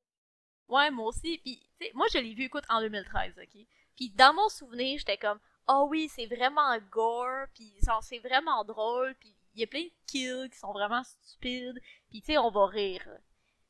[0.68, 1.38] Ouais, moi aussi.
[1.38, 3.66] Puis, tu sais, moi, je l'ai vu, écoute, en 2013, ok?
[3.96, 9.14] Puis, dans mon souvenir, j'étais comme, oh oui, c'est vraiment gore, puis c'est vraiment drôle,
[9.20, 11.80] puis il y a plein de kills qui sont vraiment stupides,
[12.11, 13.07] puis tu sais, on va rire.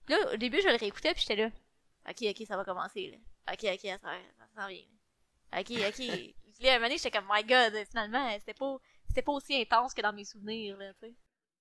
[0.08, 1.50] Là, au début, je le réécoutais, puis j'étais là,
[2.08, 3.52] ok, ok, ça va commencer, là.
[3.52, 4.84] Ok, ok, ça, ça s'en vient.
[5.58, 5.98] Ok, ok.
[6.60, 8.76] Là, à un moment donné, j'étais comme, my god, finalement, c'était pas,
[9.08, 11.14] c'était pas aussi intense que dans mes souvenirs, là, tu sais.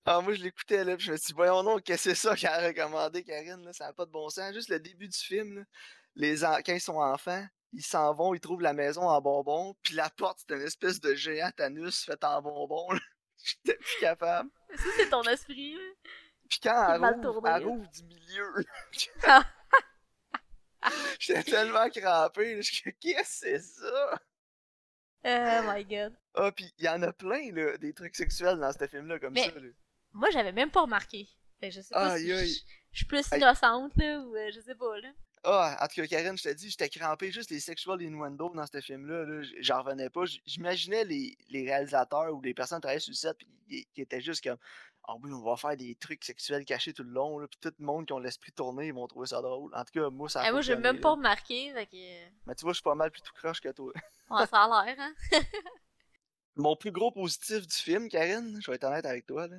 [0.05, 2.27] Ah, moi, je l'écoutais, là, puis je me suis dit, voyons donc, qu'est-ce que c'est
[2.27, 4.53] ça qu'elle a recommandé, Karine, là, ça n'a pas de bon sens.
[4.53, 5.63] Juste le début du film, là,
[6.15, 9.75] les en- quand ils sont enfants, ils s'en vont, ils trouvent la maison en bonbons,
[9.81, 12.99] puis la porte, c'est une espèce de géant Thanos fait en bonbons, là.
[13.43, 14.49] J'étais plus capable.
[14.75, 15.81] Ça, c'est ton esprit, là.
[16.49, 18.53] Puis quand elle rouvre, du milieu.
[21.19, 24.19] J'étais tellement crampé, je suis qu'est-ce que c'est ça?
[25.25, 26.13] Oh my god.
[26.35, 29.33] Ah, puis il y en a plein, là, des trucs sexuels dans ce film-là, comme
[29.33, 29.69] Mais- ça, là.
[30.11, 31.27] Moi, j'avais même pas remarqué.
[31.59, 32.61] Fait que je sais pas Aïe, si je, aïe.
[32.91, 33.39] je suis plus Aïe.
[33.39, 35.09] innocente, là, ou euh, je sais pas, là.
[35.45, 38.65] Ah, en tout cas, Karine, je te dis, j'étais crampé juste les sexual innuendo dans
[38.65, 39.25] ce film-là.
[39.25, 40.23] là, J'en revenais pas.
[40.45, 44.21] J'imaginais les, les réalisateurs ou les personnes qui travaillaient sur le set qui qui étaient
[44.21, 44.57] juste comme
[45.05, 47.37] Ah oui, on va faire des trucs sexuels cachés tout le long.
[47.39, 49.69] Là, puis tout le monde qui ont l'esprit tourné, ils vont trouver ça drôle.
[49.75, 51.95] En tout cas, moi, ça a Eh, moi, j'ai même pas remarqué, fait que.
[51.95, 53.91] euh, Mais tu vois, je suis pas mal plus tout croche que toi.
[54.29, 55.13] Ouais, ça a l'air, hein.
[56.55, 59.57] Mon plus gros positif du film, Karine, je vais être honnête avec toi, là,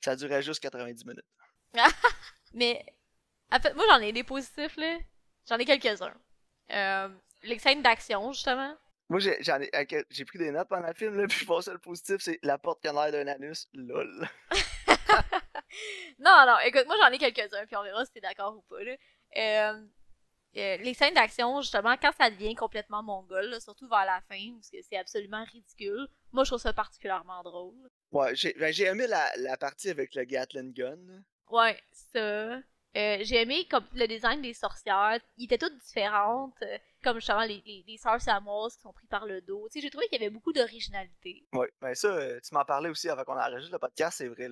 [0.00, 1.24] ça durait juste 90 minutes.
[2.54, 2.84] Mais,
[3.52, 4.98] en fait, moi, j'en ai des positifs, là.
[5.48, 6.14] J'en ai quelques-uns.
[6.70, 7.08] Euh,
[7.42, 8.74] les scènes d'action, justement.
[9.08, 9.70] Moi, j'ai j'en ai,
[10.10, 12.56] j'ai pris des notes pendant le film, là, puis pour ça, le positif, c'est la
[12.58, 13.68] porte qui a l'air d'un anus.
[13.74, 14.26] Lol.
[16.18, 18.82] Non, non, écoute, moi, j'en ai quelques-uns, puis on verra si t'es d'accord ou pas,
[18.82, 18.96] là.
[19.36, 19.86] Euh,
[20.56, 24.52] euh, les scènes d'action, justement, quand ça devient complètement mongol, là, surtout vers la fin,
[24.54, 27.88] parce que c'est absolument ridicule, moi, je trouve ça particulièrement drôle.
[28.10, 31.22] Ouais, j'ai ben, aimé la, la partie avec le Gatling Gun.
[31.50, 32.58] Ouais, ça.
[32.96, 35.18] Euh, j'ai aimé comme le design des sorcières.
[35.38, 36.54] Ils étaient toutes différentes.
[36.62, 39.68] euh, comme justement les, les, les sœurs samoises qui sont prises par le dos.
[39.72, 41.44] Tu j'ai trouvé qu'il y avait beaucoup d'originalité.
[41.52, 44.48] Ouais, ben ça, euh, tu m'en parlais aussi avant qu'on enregistre le podcast, c'est vrai.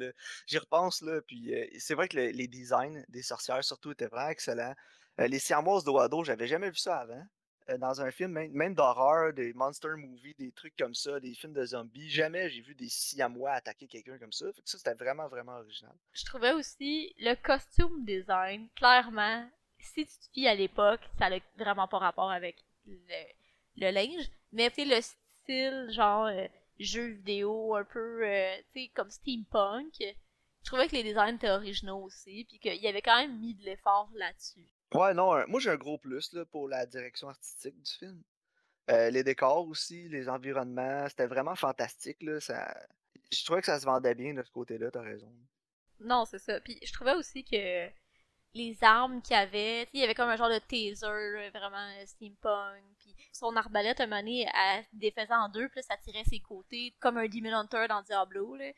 [0.47, 4.31] J'y repense, là, puis c'est vrai que le- les designs des sorcières, surtout, étaient vraiment
[4.31, 4.75] excellents.
[5.19, 7.23] Les siamoises dos à dos, j'avais jamais vu ça avant.
[7.71, 11.53] Euh, dans un film, même, d'horreur, des monster movies, des trucs comme ça, des films
[11.53, 14.53] de zombies, jamais j'ai vu des siamois attaquer quelqu'un comme ça.
[14.53, 15.95] Fait que ça, c'était vraiment, vraiment original.
[16.13, 21.39] Je trouvais aussi le costume design, clairement, si tu te fies à l'époque, ça n'a
[21.57, 22.57] vraiment pas rapport avec
[22.87, 24.31] le, linge.
[24.53, 26.47] Mais tu le style, genre, euh,
[26.79, 29.95] jeu vidéo, un peu, euh, tu sais, comme steampunk.
[29.99, 33.55] Je trouvais que les designs étaient originaux aussi, puis qu'il y avait quand même mis
[33.55, 34.67] de l'effort là-dessus.
[34.95, 38.23] Ouais, non, moi j'ai un gros plus là, pour la direction artistique du film.
[38.91, 42.21] Euh, les décors aussi, les environnements, c'était vraiment fantastique.
[42.23, 42.75] Là, ça...
[43.33, 45.33] Je trouvais que ça se vendait bien de ce côté-là, t'as raison.
[46.01, 46.61] Non, c'est ça.
[46.61, 47.89] Puis je trouvais aussi que
[48.55, 51.89] les armes qu'il y avait, il y avait comme un genre de taser, euh, vraiment
[52.01, 56.25] euh, steampunk, puis son arbalète, un moment donné, elle défaisait en deux, puis ça tirait
[56.25, 58.73] ses côtés, comme un Demon Hunter dans Diablo, là.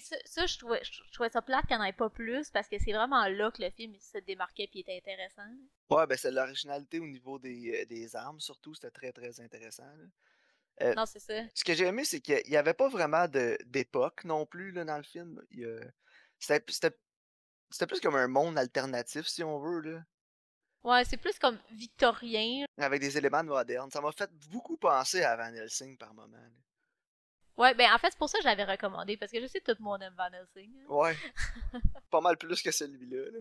[0.00, 2.50] Ça, ça, je trouvais, je, je trouvais ça plate qu'il n'y en ait pas plus,
[2.50, 5.48] parce que c'est vraiment là que le film il se démarquait puis était intéressant.
[5.90, 9.88] Ouais, ben c'est l'originalité au niveau des, euh, des armes, surtout, c'était très très intéressant.
[10.82, 11.34] Euh, Non, c'est ça.
[11.54, 14.96] Ce que j'ai aimé, c'est qu'il n'y avait pas vraiment d'époque non plus là, dans
[14.98, 15.40] le film.
[16.38, 20.02] C'était plus comme un monde alternatif, si on veut, là,
[20.84, 22.64] Ouais, c'est plus comme victorien.
[22.78, 23.90] avec des éléments modernes.
[23.90, 26.36] Ça m'a fait beaucoup penser à Van Helsing par moment.
[26.36, 26.48] là.
[27.58, 29.60] Ouais, ben en fait, c'est pour ça que je l'avais recommandé, parce que je sais
[29.60, 30.72] que tout le monde aime Van Helsing.
[30.80, 30.84] hein.
[30.88, 31.16] Ouais.
[32.10, 33.30] pas mal plus que celui-là.
[33.32, 33.38] là.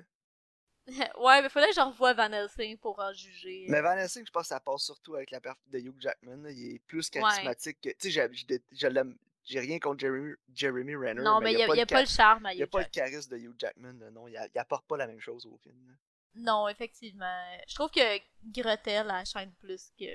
[1.20, 3.66] ouais, mais faudrait que je revoie Van Helsing pour en juger.
[3.70, 6.44] Mais Van Helsing, je pense que ça passe surtout avec la perte de Hugh Jackman.
[6.44, 6.52] là.
[6.52, 7.90] Il est plus charismatique que.
[7.90, 9.18] Tu sais, j'ai- j'ai- je l'aime.
[9.44, 11.22] J'ai rien contre Jeremy, Jeremy Renner.
[11.22, 12.64] non, mais il n'y a, y a le pas le cha- charme à il y
[12.64, 13.94] a pas le charisme de Hugh Jackman.
[14.00, 15.76] là, Non, il, a- il apporte pas la même chose au film.
[15.88, 15.94] là.
[16.36, 17.46] Non, effectivement.
[17.68, 20.06] Je trouve que Gretel elle shine plus que,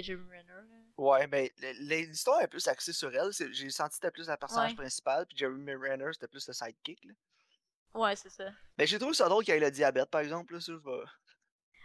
[0.00, 0.44] que Jeremy Renner.
[0.48, 0.76] là.
[0.98, 1.76] Ouais, ben, l-
[2.08, 3.30] l'histoire est plus axée sur elle.
[3.52, 4.76] J'ai senti que c'était plus la personnage Ouais.
[4.76, 7.04] principal, puis Jeremy Renner, c'était plus le sidekick.
[7.04, 7.12] Là.
[7.94, 8.50] Ouais, c'est ça.
[8.76, 10.54] Ben, j'ai trouvé ça drôle qu'il ait le diabète, par exemple.
[10.54, 11.04] Là, ça, je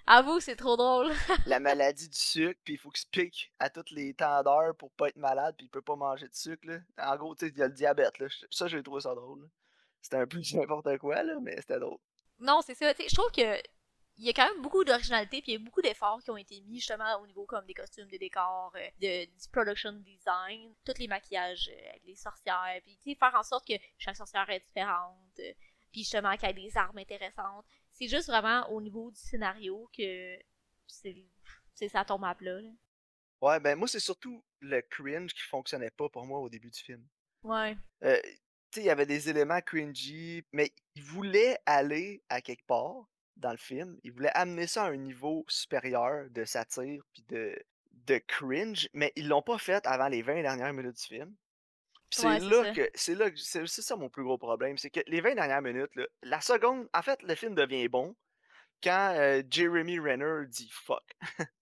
[0.09, 1.11] Avoue, c'est trop drôle.
[1.47, 4.73] La maladie du sucre, puis il faut qu'il se pique à tous les temps d'heure
[4.75, 6.65] pour pas être malade, puis il peut pas manger de sucre.
[6.65, 6.79] Là.
[7.11, 8.17] En gros, tu sais, il y a le diabète.
[8.19, 8.27] Là.
[8.49, 9.49] Ça, j'ai trouvé ça drôle.
[10.01, 11.99] C'était un peu n'importe quoi, là, mais c'était drôle.
[12.39, 12.93] Non, c'est ça.
[12.97, 13.61] Je trouve que
[14.17, 16.37] il y a quand même beaucoup d'originalité puis il y a beaucoup d'efforts qui ont
[16.37, 20.73] été mis justement au niveau comme des costumes, des décors, euh, de, du production design,
[20.85, 24.15] tous les maquillages euh, avec les sorcières, puis tu sais faire en sorte que chaque
[24.15, 25.53] sorcière est différente, euh,
[25.91, 27.65] puis justement qu'il y ait des armes intéressantes.
[27.91, 30.37] C'est juste vraiment au niveau du scénario que
[30.87, 32.59] c'est ça tombe à plat.
[32.59, 32.69] Là.
[33.41, 36.79] Ouais, ben, moi, c'est surtout le cringe qui fonctionnait pas pour moi au début du
[36.79, 37.05] film.
[37.43, 37.75] Ouais.
[38.01, 38.07] Tu
[38.71, 43.51] sais, il y avait des éléments cringy, mais il voulait aller à quelque part dans
[43.51, 43.97] le film.
[44.03, 47.57] Il voulait amener ça à un niveau supérieur de satire puis de,
[47.91, 51.35] de cringe, mais ils l'ont pas fait avant les 20 dernières minutes du film.
[52.09, 52.71] Puis c'est Ouais, là ça.
[52.73, 55.61] que c'est là que c'est ça mon plus gros problème, c'est que les 20 dernières
[55.61, 58.15] minutes, là, la seconde, en fait, le film devient bon
[58.83, 61.03] quand euh, Jeremy Renner dit fuck.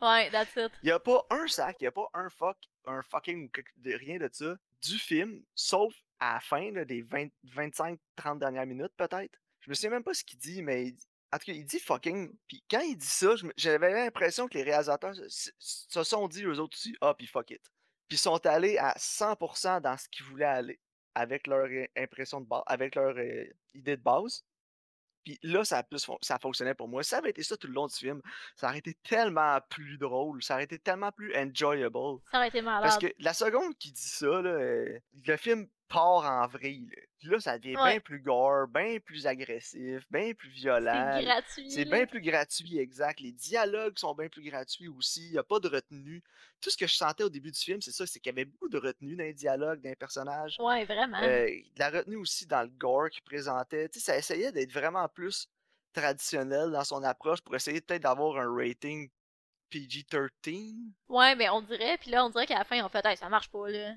[0.00, 0.72] Ouais, that's it.
[0.82, 3.50] Il y a pas un sac, il y a pas un fuck, un fucking ou
[3.84, 8.92] rien de ça du film, sauf à la fin là, des 20 25-30 dernières minutes
[8.96, 9.38] peut-être.
[9.62, 10.96] Je me souviens même pas ce qu'il dit, mais il
[11.32, 12.30] en tout cas, il dit fucking.
[12.46, 15.50] Puis quand il dit ça, j'avais l'impression que les réalisateurs se,
[16.04, 17.62] sont dit eux autres aussi, ah puis fuck it.
[18.06, 20.80] Puis ils sont allés à 100% dans ce qu'ils voulaient aller
[21.14, 23.44] avec leur euh, impression de base, avec leur euh,
[23.74, 24.44] idée de base.
[25.24, 27.02] Puis là, ça a plus ça fonctionnait pour moi.
[27.02, 28.20] Ça avait été ça tout le long du film,
[28.56, 32.20] ça aurait été tellement plus drôle, ça aurait été tellement plus enjoyable.
[32.30, 33.00] Ça aurait été Parce malade.
[33.00, 36.88] que la seconde qu'il dit ça, là, euh, le film part en vrille.
[36.90, 37.02] Là.
[37.18, 37.90] Puis là, ça devient Ouais.
[37.92, 41.14] bien plus gore, bien plus agressif, bien plus violent.
[41.18, 41.70] C'est gratuit.
[41.70, 43.20] C'est bien plus gratuit, exact.
[43.20, 45.26] Les dialogues sont bien plus gratuits aussi.
[45.26, 46.22] Il n'y a pas de retenue.
[46.60, 48.44] Tout ce que je sentais au début du film, c'est ça, c'est qu'il y avait
[48.44, 50.56] beaucoup de retenue dans les dialogues, dans les personnages.
[50.58, 51.20] Ouais, vraiment.
[51.22, 53.88] Euh, de la retenue aussi dans le gore qu'il présentait.
[53.88, 55.48] Tu sais, ça essayait d'être vraiment plus
[55.92, 59.10] traditionnel dans son approche pour essayer peut-être d'avoir un rating
[59.70, 60.74] PG-13.
[61.08, 63.28] Ouais, mais on dirait, puis là, on dirait qu'à la fin, ont fait, hey, ça
[63.28, 63.94] marche pas, là.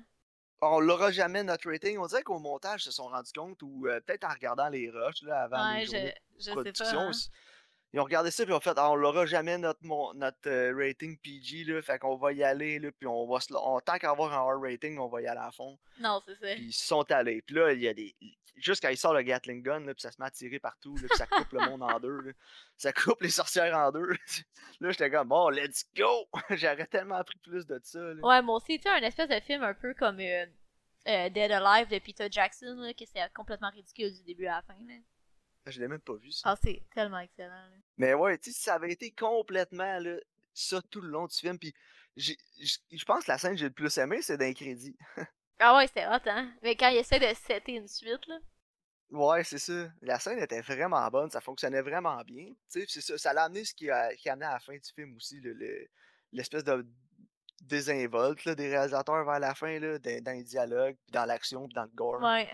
[0.62, 1.98] On l'aura jamais notre rating.
[1.98, 4.90] On dirait qu'au montage, ils se sont rendus compte, ou euh, peut-être en regardant les
[4.90, 6.84] rushs là, avant Ouais, les je, je de sais production.
[6.84, 7.08] pas.
[7.08, 7.12] hein.
[7.96, 10.12] Ils- Ils ont regardé ça, puis ils ont fait, ah, on l'aura jamais notre, mon-
[10.14, 13.52] notre euh, rating PG, là, fait qu'on va y aller, là, puis on va se,
[13.54, 15.78] on, tant qu'à avoir un R rating, on va y aller à fond.
[15.98, 16.54] Non, c'est ça.
[16.54, 17.40] Puis ils sont allés.
[17.42, 18.14] Puis là, il y a des.
[18.56, 20.94] Juste quand il sort le Gatling Gun, là, puis ça se met à tirer partout,
[20.96, 22.20] là, puis ça coupe le monde en deux.
[22.20, 22.32] là.
[22.78, 24.08] Ça coupe les sorcières en deux.
[24.80, 26.26] là, j'étais comme, bon, let's go!
[26.50, 27.98] J'aurais tellement appris plus de ça.
[27.98, 28.20] Là.
[28.26, 30.46] Ouais, moi aussi, tu un espèce de film un peu comme euh,
[31.06, 34.62] euh, Dead Alive de Peter Jackson, là, que c'est complètement ridicule du début à la
[34.62, 34.94] fin, là.
[35.66, 36.50] Je l'ai même pas vu, ça.
[36.50, 37.76] Ah, c'est tellement excellent, là.
[37.98, 40.16] Mais ouais, tu sais, ça avait été complètement là,
[40.54, 41.74] ça tout le long du film, puis
[42.16, 44.96] je pense que la scène que j'ai le plus aimé, c'est d'un crédit.
[45.58, 46.52] Ah ouais, c'était hot, hein.
[46.62, 48.38] Mais quand il essaie de setter une suite, là.
[49.08, 49.88] Ouais, c'est ça.
[50.02, 52.48] La scène était vraiment bonne, ça fonctionnait vraiment bien.
[52.70, 54.58] Tu sais, c'est ça, ça l'a amené ce qui a, qui a amené à la
[54.60, 55.88] fin du film aussi, le- le-
[56.32, 56.86] l'espèce de
[57.62, 61.66] désinvolte là, des réalisateurs vers la fin, là, dans, dans les dialogues, puis dans l'action,
[61.66, 62.20] puis dans le gore.
[62.22, 62.50] Ouais.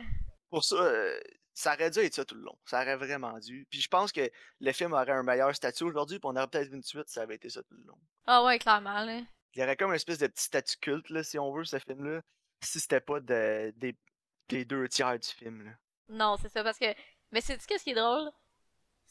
[0.48, 1.20] Pour ça, euh,
[1.54, 2.58] ça aurait dû être ça tout le long.
[2.64, 3.66] Ça aurait vraiment dû.
[3.70, 6.72] Puis je pense que le film aurait un meilleur statut aujourd'hui, puis on aurait peut-être
[6.72, 7.98] une suite si ça avait été ça tout le long.
[8.26, 9.20] Ah ouais, clairement, là.
[9.54, 11.78] Il y aurait comme une espèce de petit statut culte, là, si on veut, ce
[11.78, 12.22] film-là,
[12.62, 13.94] si c'était pas de, des,
[14.48, 15.64] des deux tiers du film.
[15.64, 15.72] Là.
[16.08, 16.94] Non, c'est ça, parce que...
[17.32, 18.30] Mais c'est tu qu'est-ce qui est drôle?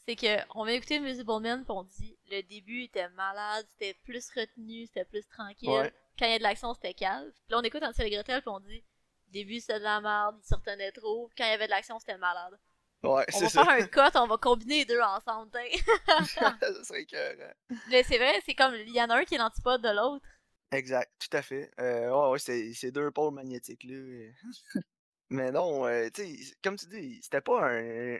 [0.04, 3.94] C'est que on vient écouter Invisible Man, pis on dit, le début était malade, c'était
[4.02, 5.68] plus retenu, c'était plus tranquille.
[5.68, 5.92] Ouais.
[6.18, 7.30] Quand il y a de l'action, c'était calme.
[7.30, 8.84] Puis là, on écoute Ansel et Gretel, puis on dit,
[9.32, 11.30] début, c'était de la merde, il se trop.
[11.36, 12.58] Quand il y avait de l'action, c'était malade.
[13.02, 13.64] Ouais, On va ça.
[13.64, 15.50] faire un cut, on va combiner les deux ensemble,
[16.36, 17.52] ça serait écœurant.
[17.90, 20.24] Mais c'est vrai, c'est comme, il y en a un qui est l'antipode de l'autre.
[20.70, 21.70] Exact, tout à fait.
[21.80, 23.94] Euh, ouais, ouais, c'est deux pôles magnétiques, là.
[25.30, 28.16] Mais non, euh, tu sais, comme tu dis, c'était pas un.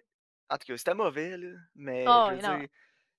[0.51, 1.48] En tout cas, c'était mauvais, là.
[1.75, 2.59] Mais Oh, je veux non.
[2.59, 2.68] dire,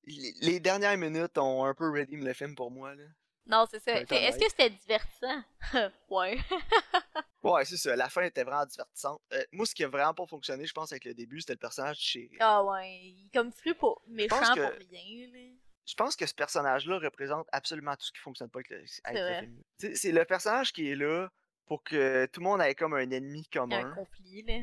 [0.05, 3.03] les, les dernières minutes ont un peu redeem le film pour moi, là.
[3.45, 3.93] Non, c'est ça.
[3.99, 5.43] Est-ce que c'était divertissant?
[6.09, 6.37] ouais.
[7.43, 7.93] Ouais, c'est ça.
[7.97, 9.19] La fin était vraiment divertissante.
[9.33, 11.59] Euh, moi, ce qui a vraiment pas fonctionné, je pense, avec le début, c'était le
[11.59, 12.37] personnage de Chéri.
[12.39, 15.49] Ah ouais, il est comme flou pour méchant pense pour que- rien, là.
[15.85, 19.49] Je pense que ce personnage-là représente absolument tout ce qui fonctionne pas avec le, avec
[19.81, 21.27] le C'est le personnage qui est là
[21.65, 24.59] pour que tout le monde ait comme un ennemi Un commun, conflit, là.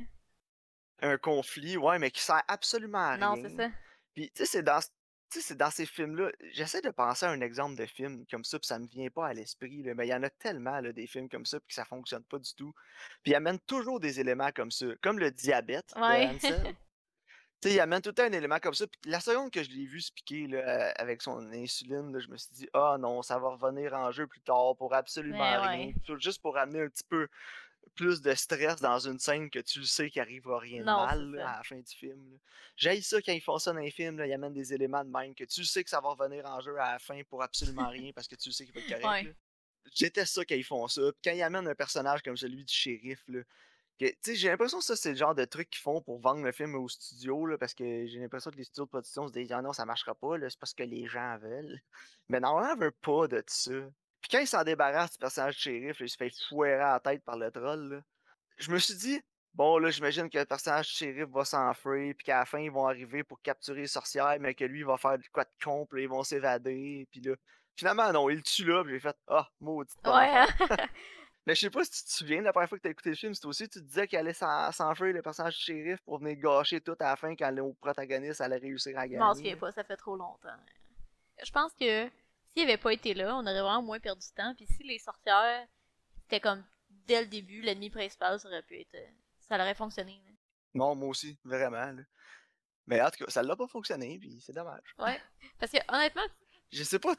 [1.03, 3.57] un conflit, ouais, mais qui sert absolument à Non, c'est rien.
[3.59, 3.71] ça.
[4.15, 4.81] Puis, tu sais, c'est dans,
[5.31, 6.31] tu sais, c'est dans ces films-là.
[6.53, 9.29] J'essaie de penser à un exemple de film comme ça, puis ça me vient pas
[9.29, 11.75] à l'esprit, mais il y en a tellement, là, des films comme ça, puis que
[11.75, 12.73] ça fonctionne pas du tout.
[13.23, 16.39] Puis, il amène toujours des éléments comme ça, comme le diabète de Ouais.
[17.63, 18.87] Tu sais, il amène tout le temps un élément comme ça.
[18.87, 22.29] Puis la seconde que je l'ai vu se piquer là, avec son insuline, là, je
[22.29, 25.93] me suis dit, ah non, ça va revenir en jeu plus tard pour absolument rien.
[26.17, 27.29] Juste pour amener un petit peu
[27.95, 31.05] plus de stress dans une scène que tu le sais qu'il arrivera rien de Non,
[31.07, 32.39] mal là, à la fin du film.
[32.77, 35.11] J'haïs ça quand ils font ça dans les films, là, ils amènent des éléments de
[35.11, 37.89] même que tu sais que ça va revenir en jeu à la fin pour absolument
[37.91, 39.27] rien parce que tu sais qu'il va être correct.
[39.27, 39.35] Ouais.
[39.93, 41.03] J'étais ça quand ils font ça.
[41.13, 43.41] Puis quand ils amènent un personnage comme celui du shérif, là,
[44.01, 46.75] j'ai l'impression que ça, c'est le genre de truc qu'ils font pour vendre le film
[46.75, 49.61] au studio, là, parce que j'ai l'impression que les studios de production se disent Ah
[49.61, 51.81] non, ça marchera pas, c'est parce que les gens veulent.
[52.29, 53.73] Mais normalement, on veut pas de ça.
[54.21, 57.01] Puis quand ils s'en débarrassent du personnage de shérif, il se fait fouetter à la
[57.01, 58.01] tête par le troll, là,
[58.59, 59.21] je me suis dit
[59.53, 62.71] Bon, là, j'imagine que le personnage du shérif va s'enfuir, puis qu'à la fin, ils
[62.71, 65.51] vont arriver pour capturer les sorcières, mais que lui, il va faire du quoi de
[65.65, 67.35] con, puis là, ils vont s'évader, puis là.
[67.77, 70.45] Finalement, non, il le tue là, puis j'ai fait Ah, maudite bonne Ouais.
[71.47, 73.17] Mais je sais pas si tu te souviens, la première fois que t'as écouté le
[73.17, 76.19] film, c'était aussi, tu te disais qu'il allait s'en- s'enfuir le personnage du shérif pour
[76.19, 79.35] venir gâcher tout à la fin quand le protagoniste allait réussir à Je m'en gagner.
[79.35, 80.49] souviens pas, ça fait trop longtemps.
[81.43, 82.07] Je pense que
[82.55, 84.55] s'il avait pas été là, on aurait vraiment moins perdu de temps.
[84.57, 85.67] Puis si les sorcières,
[86.23, 86.65] c'était comme
[87.07, 88.95] dès le début, l'ennemi principal, ça aurait pu être.
[88.95, 89.07] euh,
[89.41, 90.21] Ça aurait fonctionné.
[90.27, 90.33] là.
[90.75, 91.93] Non, moi aussi, vraiment.
[91.93, 92.03] là.
[92.87, 94.95] Mais en tout cas, ça l'a pas fonctionné, puis c'est dommage.
[94.99, 95.21] Ouais.
[95.59, 96.23] Parce que honnêtement,
[96.73, 97.15] Je sais pas,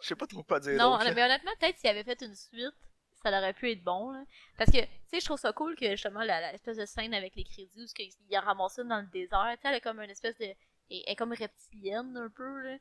[0.00, 2.74] je sais pas trop quoi dire non, mais honnêtement, peut-être s'il avait fait une suite,
[3.22, 4.10] ça aurait pu être bon.
[4.12, 4.24] Là.
[4.56, 7.14] Parce que, tu sais, je trouve ça cool que justement, la, la espèce de scène
[7.14, 10.00] avec les crédits où il a ramassé dans le désert, tu sais, elle est comme
[10.00, 10.44] une espèce de.
[10.44, 10.56] Elle
[10.90, 12.76] elle est comme reptilienne un peu, là.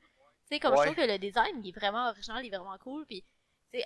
[0.49, 2.77] Tu sais, comme je trouve que le design, il est vraiment original, il est vraiment
[2.79, 3.23] cool, puis.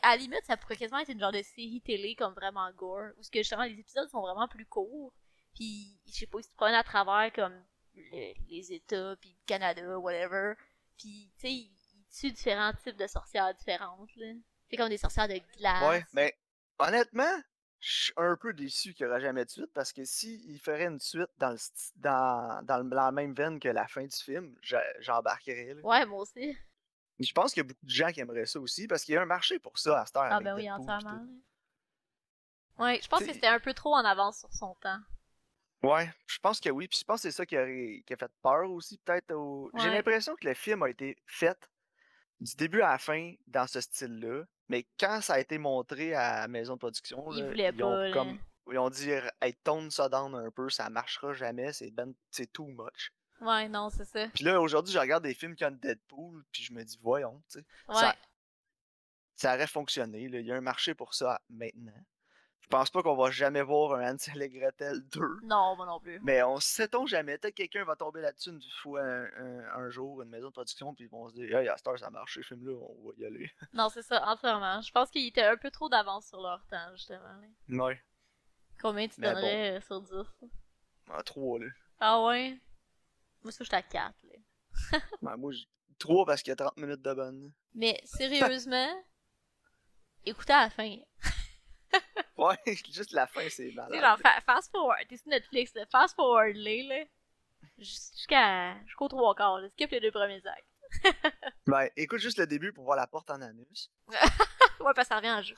[0.03, 3.09] à la limite, ça pourrait quasiment être une genre de série télé comme vraiment gore,
[3.17, 5.11] où ce que justement les épisodes sont vraiment plus courts,
[5.55, 7.61] puis je sais pas, ils se promènent à travers comme
[7.95, 10.53] le- les États, puis le Canada, whatever,
[10.97, 14.27] puis tu sais, ils, ils tuent différents types de sorcières différentes, là.
[14.69, 15.89] C'est comme des sorcières de glace.
[15.89, 16.37] Ouais, mais
[16.79, 17.41] honnêtement,
[17.81, 20.85] je suis un peu déçu qu'il n'y aura jamais de suite parce que s'il ferait
[20.85, 21.57] une suite dans, le,
[21.97, 24.55] dans, dans, le- dans la même veine que la fin du film,
[24.99, 25.73] j'embarquerais.
[25.73, 25.81] là.
[25.83, 26.55] Ouais, moi aussi.
[27.19, 29.17] Je pense qu'il y a beaucoup de gens qui aimeraient ça aussi parce qu'il y
[29.17, 30.27] a un marché pour ça à cette heure.
[30.29, 31.25] Ah ben oui, entièrement.
[32.79, 34.99] Ouais, je pense que c'était un peu trop en avance sur son temps.
[35.83, 36.87] Ouais, je pense que oui.
[36.87, 39.31] Puis je pense que c'est ça qui, a fait peur aussi, peut-être.
[39.33, 41.57] au- J'ai l'impression que le film a été fait
[42.39, 44.45] du début à la fin dans ce style-là.
[44.71, 47.83] Mais quand ça a été montré à la maison de production, Ils là, voulaient ils,
[47.83, 48.13] ont pas, là.
[48.13, 48.39] comme,
[48.71, 49.09] ils ont dit
[49.41, 52.13] hey, tone ça down un peu, ça marchera jamais, c'est ben,
[52.53, 53.11] too much.
[53.41, 54.27] Ouais, non, c'est ça.
[54.33, 57.59] Puis là, aujourd'hui, je regarde des films comme Deadpool, puis je me dis, voyons, tu
[57.59, 57.95] sais, Ouais.
[57.95, 58.15] ça,
[59.35, 60.29] ça aurait fonctionné.
[60.29, 60.39] là.
[60.39, 61.91] Il y a un marché pour ça maintenant.
[62.71, 65.19] Je pense pas qu'on va jamais voir un Hansel et Gretel 2.
[65.43, 66.21] Non, moi non plus.
[66.23, 67.37] Mais on sait-on jamais.
[67.37, 70.53] Peut-être que quelqu'un va tomber là-dessus une fois un, un- un jour, une maison de
[70.53, 73.25] production, puis ils vont se dire Hey, à ça marche, ces films-là, on va y
[73.25, 73.51] aller.
[73.73, 74.79] Non, c'est ça, entièrement.
[74.79, 77.19] Je pense qu'ils étaient un peu trop d'avance sur leur temps, justement.
[77.67, 77.83] là.
[77.83, 78.01] Ouais.
[78.81, 80.13] Combien tu Mais donnerais euh, sur 10?
[81.09, 81.65] En 3, là.
[81.99, 82.57] Ah ouais?
[83.43, 84.99] Moi, ça, j'étais à 4, là.
[85.21, 85.51] Ben, moi,
[85.99, 87.51] 3 parce qu'il y a 30 minutes de bonne.
[87.73, 89.03] Mais, sérieusement,
[90.25, 90.95] écoutez à la fin.
[92.41, 92.57] Ouais,
[92.91, 94.01] juste la fin, c'est Tu sais, malade.
[94.01, 97.03] genre, fa- fast forward, t'es sur Netflix, là, fast forward, là.
[97.77, 99.69] Jus- Jusqu'à, jusqu'au trois quarts, là.
[99.69, 100.67] Skip les deux premiers actes.
[101.67, 103.89] Ben, écoute juste le début pour voir la porte en anus.
[104.79, 105.55] Ouais, parce que ça revient en jeu.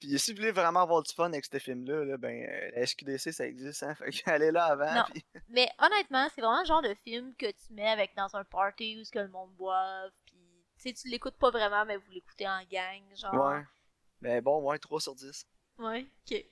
[0.00, 2.86] Puis si vous voulez vraiment avoir du fun avec ce film-là, là, ben, euh, la
[2.86, 3.94] SQDC, ça existe, hein.
[3.94, 5.04] Fait qu'allez là avant, Non.
[5.10, 5.24] puis...
[5.50, 8.98] Mais honnêtement, c'est vraiment le genre de film que tu mets avec dans un party
[8.98, 10.38] où ce que le monde boive, puis
[10.78, 13.34] tu sais, tu l'écoutes pas vraiment, mais vous l'écoutez en gang, genre.
[13.52, 13.62] Ouais.
[14.22, 15.46] Mais bon, ouais, 3 sur 10.
[15.78, 16.44] Ouais, ok.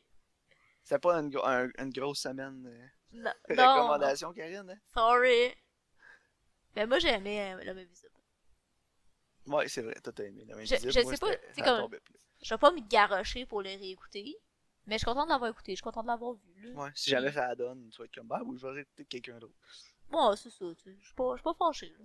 [0.85, 4.79] C'est pas une, gro- un- une grosse semaine euh, Non, non, recommandation, Karine, hein?
[4.95, 5.55] sorry.
[6.77, 8.13] Mais moi, j'ai aimé euh, l'homme invisible.
[9.47, 11.27] Ouais, c'est vrai, toi t'as aimé la même Je- je sais pas,
[11.63, 11.89] comme-
[12.43, 14.37] Je vais pas me garrocher pour le réécouter,
[14.87, 16.83] mais je suis contente de l'avoir écouté, je suis contente de l'avoir vu, là.
[16.83, 19.05] Ouais, si jamais ça la donne, tu vas être comme, bah oui, je vais réécouter
[19.05, 19.55] quelqu'un d'autre.
[20.13, 20.97] Ouais, c'est ça, tu sais.
[21.01, 22.05] Je suis pas, pas fâchée, là.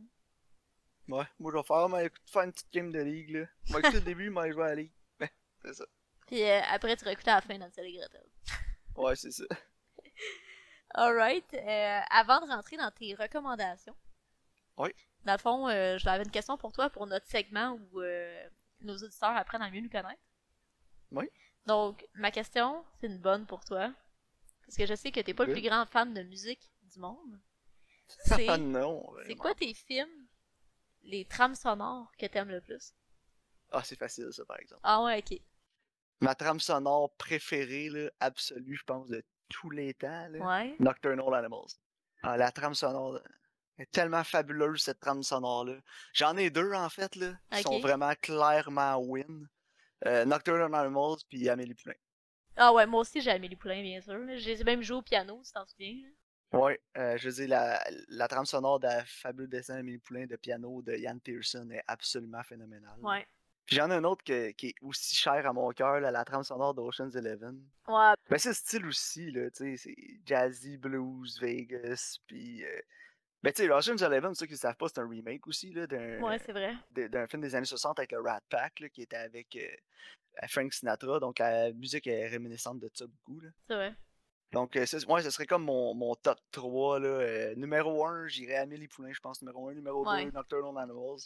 [1.10, 3.46] Ouais, moi je vais faire, mais écoute, faire une petite game de ligue, là.
[3.69, 4.92] Vais écouter le début, mais je vais à la ligue.
[5.19, 5.29] Ben,
[5.63, 5.85] c'est ça.
[6.28, 8.25] Puis euh, après, tu réécoutes à la fin dans le et Gretel.
[8.96, 9.44] Ouais, c'est ça.
[10.96, 11.54] Alright.
[11.54, 13.96] Euh, avant de rentrer dans tes recommandations.
[14.78, 14.90] Oui.
[15.23, 18.02] Dans le fond, euh, j'avais une question pour toi pour notre segment où
[18.82, 20.21] nos auditeurs apprennent à mieux nous connaître.
[21.12, 21.30] Oui.
[21.67, 23.94] Donc, ma question, c'est une bonne pour toi.
[24.65, 27.40] Parce que je sais que t'es pas le plus grand fan de musique du monde.
[28.25, 30.28] C'est Ah non, c'est quoi tes films,
[31.04, 32.94] les trames sonores que t'aimes le plus?
[33.69, 34.80] Ah, c'est facile ça, par exemple.
[34.84, 35.42] Ah ouais, ok.
[36.22, 40.76] Ma trame sonore préférée, là, absolue, je pense, de tous les temps, là, Ouais.
[40.80, 41.78] Nocturnal Animals.
[42.24, 43.20] Ah, la trame sonore
[43.78, 45.78] est tellement fabuleuse, cette trame sonore-là.
[46.13, 49.48] J'en ai deux, en fait, là, qui sont vraiment clairement win.
[50.06, 51.96] Euh, Nocturnal Animals puis Amélie Poulain.
[52.56, 54.20] Ah ouais, moi aussi j'ai Amélie Poulain, bien sûr.
[54.38, 55.96] J'ai même joué au piano, tu t'en souviens.
[56.54, 60.26] Ouais, euh, je veux dire, la, la trame sonore de la fabuleux dessin d'Amélie Poulain
[60.26, 62.98] de piano de Ian Pearson est absolument phénoménale.
[63.02, 63.28] Ouais.
[63.68, 66.44] Puis j'en ai un autre que- qui est aussi cher à mon cœur, la trame
[66.44, 67.62] sonore d'Ocean's Eleven.
[67.88, 68.13] Ouais.
[68.30, 72.63] Ben, c'est le style aussi, là, tu sais, c'est jazzy, blues, Vegas, puis...
[72.65, 72.80] euh,
[73.44, 75.86] Ben, tu sais, Ocean's Eleven, ceux qui ne savent pas, c'est un remake aussi, là,
[75.86, 76.74] d'un Ouais, c'est vrai.
[76.92, 80.74] d'un film des années 60 avec le Rat Pack, là, qui était avec euh, Frank
[80.74, 83.50] Sinatra, donc la musique est réminiscente de ça beaucoup, là.
[83.68, 83.94] C'est vrai.
[84.54, 87.00] Donc, euh, moi, ce serait comme mon, mon top 3.
[87.00, 87.08] Là.
[87.08, 89.41] Euh, numéro 1, j'irais Amélie Poulain, je pense.
[89.41, 90.25] Numéro 1, numéro Ouais.
[90.25, 91.19] 2, Nocturnal Animals.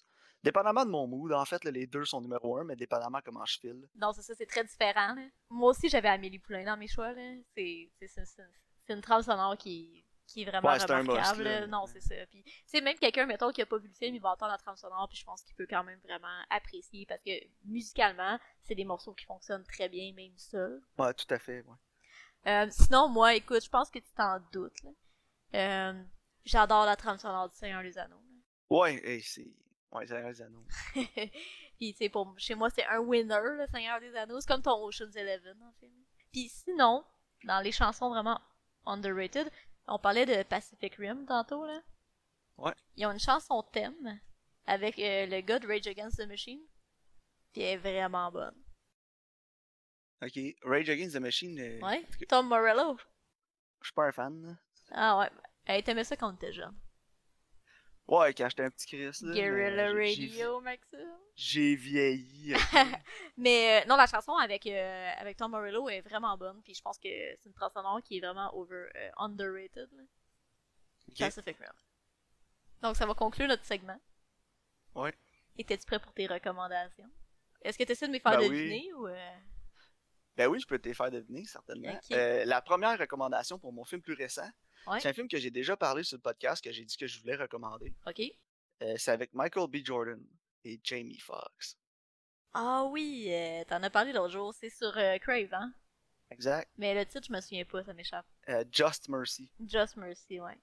[0.44, 3.46] Dépendamment de mon mood, en fait, là, les deux sont numéro 1, mais dépendamment comment
[3.46, 3.88] je file.
[3.96, 5.14] Non, c'est ça, c'est très différent.
[5.14, 5.22] là.
[5.52, 7.14] Moi aussi j'avais Amélie Poulain dans mes choix.
[7.56, 7.90] C'est
[8.90, 11.68] une trame sonore qui, qui est vraiment Ouais, must, remarquable.
[11.70, 12.16] Non, c'est ça.
[12.32, 14.58] Puis, c'est même quelqu'un, mettons, qui a pas vu le film, il va entendre la
[14.58, 17.32] trame sonore, puis je pense qu'il peut quand même vraiment apprécier parce que
[17.66, 20.82] musicalement, c'est des morceaux qui fonctionnent très bien, même seuls.
[20.98, 21.62] Ouais, tout à fait.
[21.62, 21.76] Ouais.
[22.48, 24.82] Euh, sinon, moi, écoute, je pense que tu t'en doutes.
[24.84, 24.90] là.
[25.54, 26.04] Euh,
[26.44, 28.16] J'adore la trame sonore du Seigneur des Anneaux.
[28.16, 28.78] là.
[28.78, 29.48] Ouais, hey, c'est.
[29.92, 30.66] Ouais, c'est un anneaux.
[30.96, 34.40] Puis, tu sais, pour chez moi, c'est un winner, le Seigneur des Anneaux.
[34.40, 35.92] C'est comme ton Ocean's Eleven, en fait.
[36.32, 37.04] Puis sinon,
[37.44, 38.40] dans les chansons vraiment
[38.86, 39.52] underrated,
[39.88, 41.82] on parlait de Pacific Rim tantôt, là.
[42.58, 42.74] Ouais.
[42.96, 44.20] Ils ont une chanson thème
[44.66, 46.62] avec euh, le gars de Rage Against the Machine.
[47.52, 48.56] Puis elle est vraiment bonne.
[50.24, 52.06] Ok, Rage Against the Machine, euh, Ouais.
[52.30, 52.98] Tom Morello.
[53.82, 54.42] je suis pas un fan.
[54.46, 54.54] là.
[54.92, 55.30] Ah ouais.
[55.66, 56.76] Hey, t'aimais ça quand on était jeune?
[58.08, 59.12] Ouais, quand j'étais un petit Chris.
[59.22, 61.18] Là, Guerrilla mais j'ai- j'ai- Radio, Maxime.
[61.36, 62.54] J'ai vieilli.
[62.56, 63.00] ok.
[63.38, 66.62] Mais euh, non, la chanson avec, euh, avec Tom Morello est vraiment bonne.
[66.64, 69.88] Puis je pense que c'est une trame sonore qui est vraiment over, euh, underrated.
[69.94, 70.04] Là.
[71.18, 71.68] Pacific Rim.
[72.82, 74.00] Donc ça va conclure notre segment.
[74.96, 75.14] Ouais.
[75.58, 77.10] Étais-tu prêt pour tes recommandations?
[77.62, 78.50] Est-ce que tu essaies de me faire Ben oui.
[78.50, 79.08] deviner ou.
[79.08, 79.38] euh,
[80.38, 82.00] Ben oui, je peux te les faire deviner, certainement.
[82.12, 84.50] Euh, la première recommandation pour mon film plus récent,
[84.88, 85.00] Ouais.
[85.00, 87.20] c'est un film que j'ai déjà parlé sur le podcast, que j'ai dit que je
[87.20, 87.94] voulais recommander.
[88.08, 88.22] Ok.
[88.82, 89.78] Euh, c'est avec Michael B.
[89.84, 90.20] Jordan
[90.64, 91.78] et Jamie Foxx.
[92.54, 94.54] Ah oui, euh, t'en as parlé l'autre jour.
[94.54, 95.74] C'est sur Crave, hein?
[96.32, 96.70] Exact.
[96.78, 98.26] Mais le titre, je me souviens pas, ça m'échappe.
[98.72, 99.52] Just Mercy.
[99.68, 100.58] Just Mercy, ouais.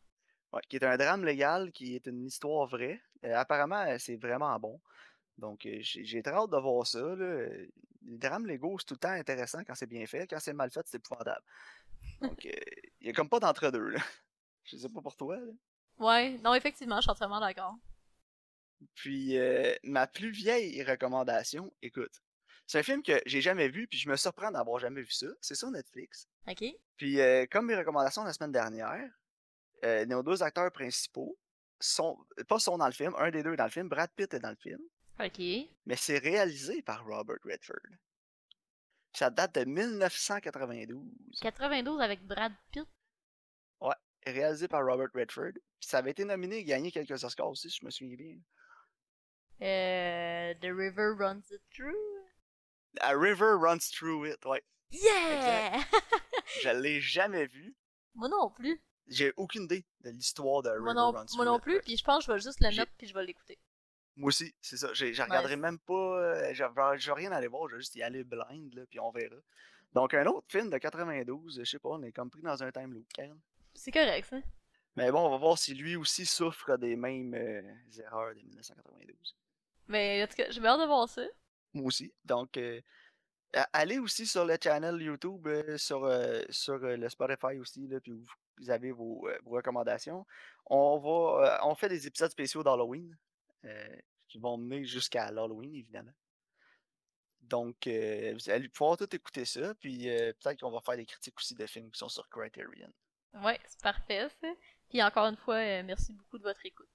[0.52, 3.00] Ouais, qui est un drame légal, qui est une histoire vraie.
[3.22, 4.80] Apparemment, c'est vraiment bon.
[5.38, 7.00] Donc, euh, j'ai très hâte de voir ça.
[7.00, 7.46] Là.
[8.02, 10.26] Les drames légaux, c'est tout le temps intéressant quand c'est bien fait.
[10.26, 11.44] Quand c'est mal fait, c'est épouvantable.
[12.20, 12.50] Donc, euh,
[13.00, 13.94] il y a comme pas d'entre-deux.
[14.64, 15.36] Je sais pas pour toi.
[15.36, 15.52] là.
[15.98, 17.74] Ouais, non, effectivement, je suis entièrement d'accord.
[18.94, 22.22] Puis, euh, ma plus vieille recommandation, écoute,
[22.66, 25.26] c'est un film que j'ai jamais vu, puis je me surprends d'avoir jamais vu ça.
[25.40, 26.28] C'est sur Netflix.
[26.46, 26.64] Ok?
[26.96, 29.10] Puis, euh, comme mes recommandations la semaine dernière,
[30.06, 31.36] nos deux acteurs principaux
[31.80, 34.32] sont pas sont dans le film, un des deux est dans le film, Brad Pitt
[34.34, 34.80] est dans le film,
[35.20, 35.38] Ok.
[35.86, 37.76] mais c'est réalisé par Robert Redford.
[39.12, 41.00] Ça date de 1992.
[41.40, 42.84] 92 avec Brad Pitt?
[44.26, 45.52] Réalisé par Robert Redford.
[45.54, 48.36] Puis ça avait été nominé et gagné quelques Oscars aussi, si je me souviens bien.
[49.62, 51.96] Euh, The River Runs It Through?
[53.00, 54.62] A River Runs Through It, ouais.
[54.90, 55.80] Yeah!
[56.62, 57.74] Je l'ai jamais vu.
[58.14, 58.82] moi non plus.
[59.06, 61.82] J'ai aucune idée de l'histoire de Moi River non, Runs Through moi non plus, ouais.
[61.82, 63.58] puis je pense que je vais juste le mettre puis je vais l'écouter.
[64.18, 64.92] Moi aussi, c'est ça.
[64.92, 66.52] Je regarderai même pas.
[66.52, 66.64] Je
[67.06, 69.36] vais rien aller voir, je vais juste y aller blind, là, puis on verra.
[69.92, 72.70] Donc, un autre film de 92, je sais pas, on est comme pris dans un
[72.70, 73.38] time loop, Karen.
[73.74, 74.36] C'est correct, ça.
[74.96, 77.62] Mais bon, on va voir si lui aussi souffre des mêmes euh,
[78.02, 79.36] erreurs de 1992.
[79.86, 81.22] Mais en tout cas, j'ai hâte de voir ça.
[81.72, 82.12] Moi aussi.
[82.24, 82.80] Donc, euh,
[83.72, 88.12] allez aussi sur le channel YouTube, euh, sur, euh, sur le Spotify aussi, là, puis
[88.12, 88.26] vous,
[88.58, 90.26] vous avez vos, vos recommandations.
[90.66, 93.16] On va, on fait des épisodes spéciaux d'Halloween
[94.28, 96.12] qui vont mener jusqu'à l'Halloween, évidemment.
[97.48, 101.06] Donc, euh, vous allez pouvoir tout écouter ça, puis euh, peut-être qu'on va faire des
[101.06, 102.92] critiques aussi de films qui sont sur Criterion.
[103.34, 104.48] Ouais, c'est parfait, ça.
[104.88, 106.88] Puis encore une fois, euh, merci beaucoup de votre écoute.